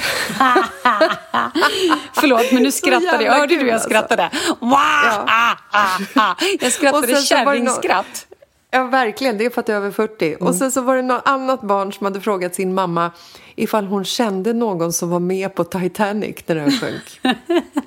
[2.14, 3.32] Förlåt, men nu skrattade jag.
[3.32, 3.88] Hörde du kul, jag alltså.
[3.88, 4.30] skrattade?
[4.60, 4.70] Wow!
[4.70, 6.34] Ah, ah, ah.
[6.60, 8.26] Jag skrattade kärringskratt.
[8.74, 9.38] Ja, verkligen.
[9.38, 10.36] Det är för att jag är över 40.
[10.40, 13.10] Och sen så var det något annat barn som hade frågat sin mamma
[13.56, 17.20] ifall hon kände någon som var med på Titanic när den sjönk.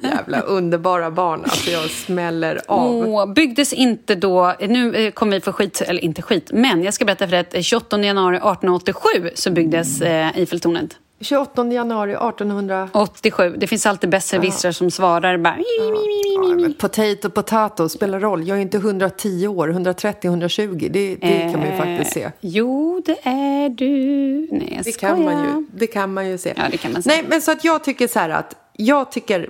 [0.01, 1.43] Jävla underbara barn.
[1.43, 2.95] Alltså jag smäller av.
[2.95, 6.93] Åh, byggdes inte då, nu eh, kommer vi få skit, eller inte skit, men jag
[6.93, 10.97] ska berätta för dig att eh, 28 januari 1887 så byggdes eh, Eiffeltornet.
[11.19, 12.89] 28 januari 1800...
[12.93, 13.55] 87.
[13.57, 15.57] Det finns alltid besserwissrar som svarar bara...
[15.57, 18.47] Ja, potato, potato, spelar roll.
[18.47, 20.87] Jag är inte 110 år, 130, 120.
[20.91, 22.23] Det, det kan man ju faktiskt se.
[22.23, 24.47] Eh, Jo, det är du.
[24.51, 25.15] Nej, jag Det skojar.
[25.15, 26.53] kan, man ju, det kan man ju se.
[26.57, 27.09] Ja, det kan man se.
[27.09, 29.49] Nej, men så att jag tycker så här att jag tycker...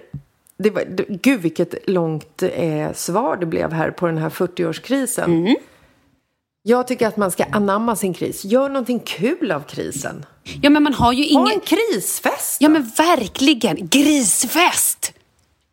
[0.60, 5.24] Det var, gud, vilket långt eh, svar det blev här på den här 40-årskrisen.
[5.26, 5.56] Mm.
[6.64, 8.46] Jag tycker att man ska anamma sin kris.
[8.46, 10.26] Gör någonting kul av krisen.
[10.62, 11.60] Ja, men man har ju Ha en ingen...
[11.60, 12.62] krisfest.
[12.62, 12.74] Ja, då.
[12.74, 13.88] men verkligen.
[13.88, 15.14] Grisfest!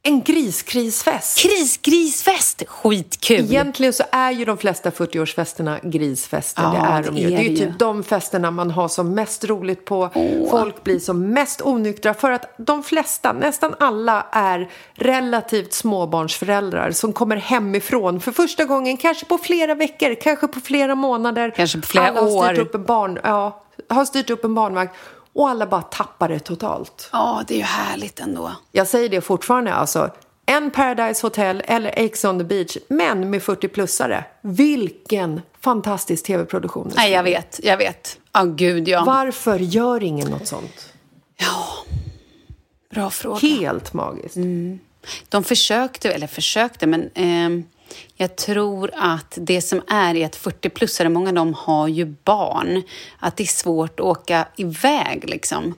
[0.07, 1.39] En griskrisfest.
[1.39, 2.63] Kris, grisfest!
[2.69, 3.41] Skitkul.
[3.41, 6.63] Egentligen så är ju de flesta 40-årsfesterna grisfester.
[6.63, 7.27] Ja, det är de ju.
[7.27, 10.11] är Det är ju typ de festerna man har som mest roligt på.
[10.51, 17.13] Folk blir som mest onyktra för att de flesta, nästan alla, är relativt småbarnsföräldrar som
[17.13, 21.53] kommer hemifrån för första gången, kanske på flera veckor, kanske på flera månader.
[21.57, 22.63] Kanske på flera alla har styrt år.
[22.63, 24.91] upp en barn, ja, har styrt upp en barnvagn
[25.33, 27.09] och alla bara tappar det totalt.
[27.13, 28.53] Ja, det är ju härligt ändå.
[28.73, 30.11] Jag säger det fortfarande alltså.
[30.47, 34.25] En Paradise Hotel eller Ex on the Beach, men med 40-plussare.
[34.43, 36.93] Vilken fantastisk tv-produktion.
[36.97, 37.61] Nej, jag vet.
[37.63, 38.19] Jag vet.
[38.33, 39.05] Ja, gud ja.
[39.07, 40.93] Varför gör ingen något sånt?
[42.95, 43.39] Bra fråga.
[43.39, 44.37] Helt magiskt.
[45.29, 47.65] De försökte, eller försökte, men ehm,
[48.17, 52.83] jag tror att det som är är att 40-plussare, många av dem har ju barn.
[53.19, 55.75] Att det är svårt att åka iväg liksom.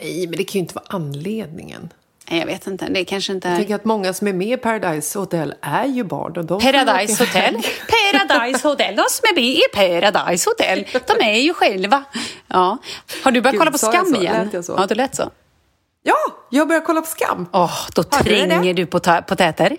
[0.00, 1.92] Nej, men det kan ju inte vara anledningen.
[2.30, 2.86] Nej, jag vet inte.
[2.88, 3.58] Det kanske inte Jag är...
[3.58, 6.36] tänker att många som är med i Paradise Hotel är ju barn.
[6.36, 7.54] Och de Paradise Hotel.
[7.88, 8.96] Paradise Hotel.
[8.96, 10.86] De som är med i Paradise Hotel.
[11.06, 12.04] De är ju själva.
[12.48, 12.78] Ja.
[13.22, 14.20] Har du börjat Gud, kolla på jag Skam så?
[14.20, 14.50] igen?
[14.52, 14.80] Lät jag?
[14.80, 15.30] Ja, det lät så.
[16.02, 16.16] Ja,
[16.50, 17.48] jag börjar kolla på Skam.
[17.52, 19.76] Åh, då Hörde du tränger du på, på täter.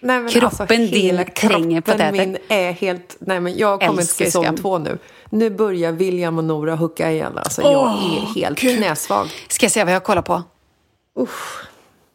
[0.00, 2.12] Nej, men Kroppen din hela tränger tätet.
[2.12, 3.16] min är helt...
[3.18, 4.98] Nej, men jag kommer till säsong två nu.
[5.30, 7.38] Nu börjar William och Nora hucka igen.
[7.38, 9.28] Alltså, jag är helt knäsvag.
[9.48, 10.42] Ska jag säga vad jag kollar på?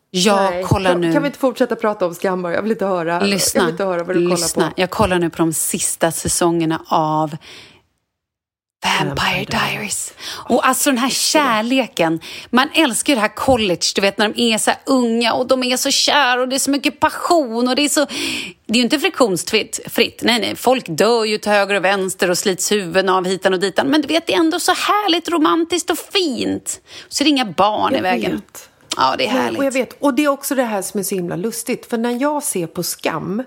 [0.10, 0.64] Jag Nej.
[0.64, 1.14] kollar nu...
[1.14, 2.54] Kan vi inte fortsätta prata om Skam bara?
[2.54, 3.62] Jag vill inte höra, jag Lyssna.
[3.62, 4.62] vill inte höra vad du lyssna.
[4.62, 4.82] kollar på.
[4.82, 7.38] Jag kollar nu på de sista säsongerna av
[8.84, 10.14] Vampire Diaries.
[10.50, 12.20] Och alltså den här kärleken.
[12.50, 15.48] Man älskar ju det här college, du vet när de är så här unga och
[15.48, 18.06] de är så kära och det är så mycket passion och det är så...
[18.66, 19.80] Det är ju inte friktionsfritt.
[19.86, 20.22] Fritt.
[20.24, 20.56] Nej, nej.
[20.56, 23.88] Folk dör ju till höger och vänster och slits huvuden av hitan och ditan.
[23.88, 26.82] Men du vet, det är ändå så härligt romantiskt och fint.
[27.10, 28.32] Så är det inga barn i vägen.
[28.32, 28.70] vet.
[28.98, 29.60] Ja, det är härligt.
[29.60, 29.98] och jag vet.
[30.00, 31.86] Och det är också det här som är så himla lustigt.
[31.90, 33.44] För när jag ser på Skam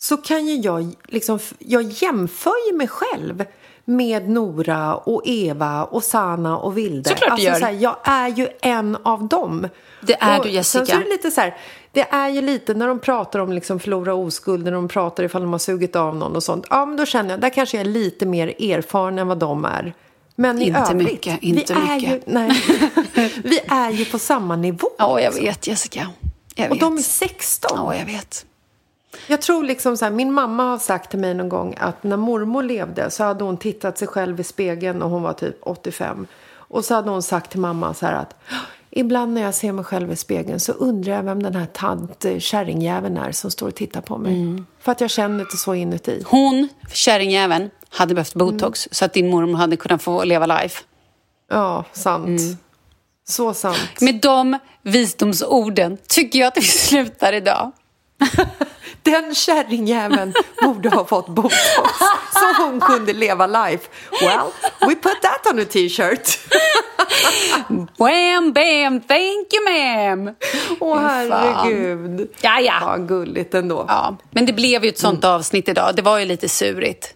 [0.00, 1.38] så kan ju jag liksom...
[1.58, 3.44] Jag jämför ju mig själv
[3.88, 7.08] med Nora och Eva och Sana och Vilde.
[7.08, 7.54] Såklart du alltså, gör.
[7.54, 9.68] Så här, jag är ju en av dem.
[10.00, 10.86] Det är och du, Jessica.
[10.86, 11.56] Sen så är det lite så här,
[11.92, 15.42] det är ju lite när de pratar om liksom förlora oskuld, när de pratar ifall
[15.42, 16.66] de har sugit av någon och sånt.
[16.70, 19.64] Ja, men då känner jag, där kanske jag är lite mer erfaren än vad de
[19.64, 19.94] är.
[20.34, 22.12] Men i Inte övrigt, mycket, inte vi är mycket.
[22.12, 22.50] Ju, nej,
[23.44, 24.88] vi är ju på samma nivå.
[24.98, 26.08] Ja, jag vet Jessica.
[26.54, 26.80] Jag Och vet.
[26.80, 27.70] de är 16.
[27.74, 28.46] Ja, jag vet.
[29.26, 32.16] Jag tror liksom så här, min mamma har sagt till mig någon gång att när
[32.16, 36.26] mormor levde så hade hon tittat sig själv i spegeln och hon var typ 85.
[36.50, 38.34] Och så hade hon sagt till mamma så här att
[38.90, 42.24] ibland när jag ser mig själv i spegeln så undrar jag vem den här tant
[42.24, 44.62] eh, kärringjäveln är som står och tittar på mig.
[44.80, 46.22] För att jag känner det så inuti.
[46.26, 50.84] Hon, kärringjäveln, hade behövt botox så att din mormor hade kunnat få leva life.
[51.50, 52.40] Ja, sant.
[53.28, 54.00] Så sant.
[54.00, 57.72] Med de visdomsorden tycker jag att vi slutar idag.
[59.02, 61.56] Den kärringjäveln borde ha fått botox
[62.32, 63.88] så hon kunde leva life.
[64.20, 66.38] Well, we put that on a t-shirt.
[67.98, 70.34] Wham, bam, thank you ma'am!
[70.80, 71.30] Åh fan.
[71.32, 72.28] herregud.
[72.40, 72.74] Ja, ja.
[72.80, 73.84] Ja, gulligt ändå.
[73.88, 75.96] Ja, men det blev ju ett sånt avsnitt idag.
[75.96, 77.14] Det var ju lite surigt.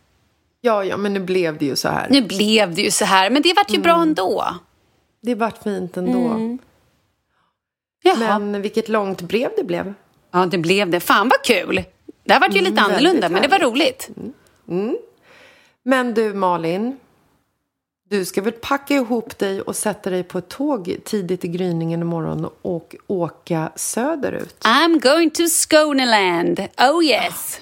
[0.61, 2.07] Ja, ja, men nu blev det ju så här.
[2.11, 4.45] Nu blev det ju så här, men det vart ju bra ändå.
[5.23, 6.59] Det vart fint ändå.
[8.03, 8.39] Jaha.
[8.39, 9.95] Men vilket långt brev det blev.
[10.33, 11.01] Ja, det blev det.
[11.01, 11.85] Fan vad kul!
[12.25, 14.11] Det här var ju lite Mm, annorlunda, väldigt men det var roligt.
[15.85, 16.97] Men du Malin,
[18.11, 22.01] du ska väl packa ihop dig och sätta dig på ett tåg tidigt i gryningen
[22.03, 24.57] imorgon och åka söderut?
[24.61, 26.61] I'm going to Skåneland.
[26.79, 27.61] Oh yes.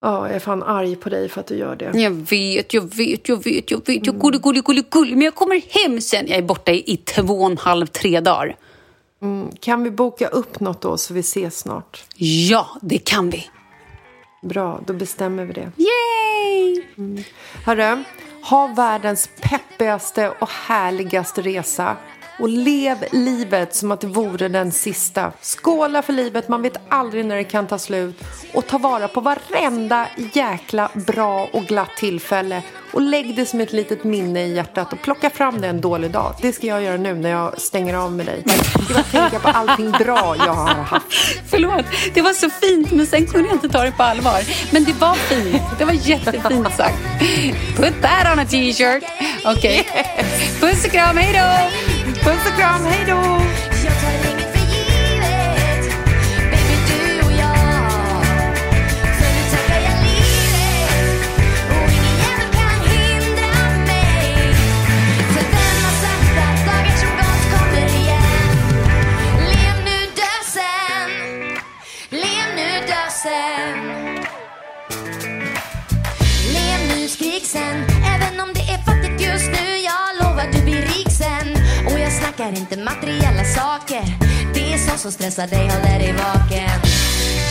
[0.00, 1.98] Ja, jag är fan arg på dig för att du gör det.
[2.00, 4.06] Jag vet, jag vet, jag vet, jag vet.
[4.06, 5.12] Jag gullig, gullig, gullig, gullig.
[5.16, 6.26] Men jag kommer hem sen.
[6.28, 8.56] Jag är borta i, i två och en halv, tre dagar.
[9.60, 12.04] Kan vi boka upp något då så vi ses snart?
[12.16, 13.50] Ja, det kan vi.
[14.42, 15.72] Bra, då bestämmer vi det.
[15.76, 16.84] Yay!
[17.64, 18.04] Hörru,
[18.42, 21.96] ha världens peppigaste och härligaste resa.
[22.38, 25.32] Och lev livet som att det vore den sista.
[25.42, 28.24] Skåla för livet, man vet aldrig när det kan ta slut.
[28.54, 32.62] Och ta vara på varenda jäkla bra och glatt tillfälle.
[32.92, 36.10] Och lägg det som ett litet minne i hjärtat och plocka fram det en dålig
[36.10, 36.34] dag.
[36.42, 38.42] Det ska jag göra nu när jag stänger av med dig.
[38.46, 41.06] Jag ska bara tänka på allting bra jag har haft.
[41.50, 41.84] Förlåt,
[42.14, 44.40] det var så fint men sen kunde jag inte ta det på allvar.
[44.72, 45.62] Men det var fint.
[45.78, 46.98] Det var jättefint sagt.
[47.76, 49.04] Put that on a t-shirt.
[49.44, 49.88] Okej.
[50.60, 51.95] Puss och kram, hej då!
[52.26, 53.42] Puss och kram, hej då!
[53.84, 55.84] Jag tar inget för givet.
[56.50, 58.22] Baby, du och jag.
[59.20, 61.20] Nu tackar jag livet.
[61.70, 63.54] Och ingen jävel kan hindra
[63.86, 64.54] mig.
[65.34, 68.50] För vem har sagt att dagar som gått kommer igen.
[69.38, 71.10] Lev nu, dö sen.
[72.10, 73.78] Lev nu, dö sen.
[76.52, 77.95] Lev nu, skrik sen.
[82.36, 84.04] saker, snackar inte materiella saker.
[84.54, 86.80] Det är sånt som stressar dig, håller dig vaken.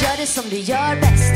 [0.02, 1.36] Gör det som du gör bäst.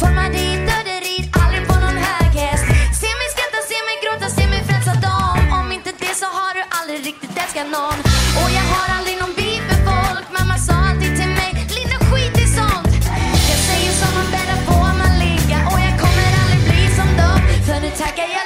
[0.00, 2.64] Forma ditt öde, rid aldrig på någon hög häst
[3.00, 6.52] Se mig skratta, se mig gråta, se mig frälsa dem Om inte det så har
[6.58, 7.98] du aldrig riktigt älskat någon.
[8.40, 10.26] Och jag har aldrig någon beef med folk.
[10.38, 12.92] Mamma sa alltid till mig, Linda skit i sånt.
[13.50, 17.38] Jag säger som man bäddar får man ligga Och jag kommer aldrig bli som dem.
[17.66, 18.45] För nu tackar jag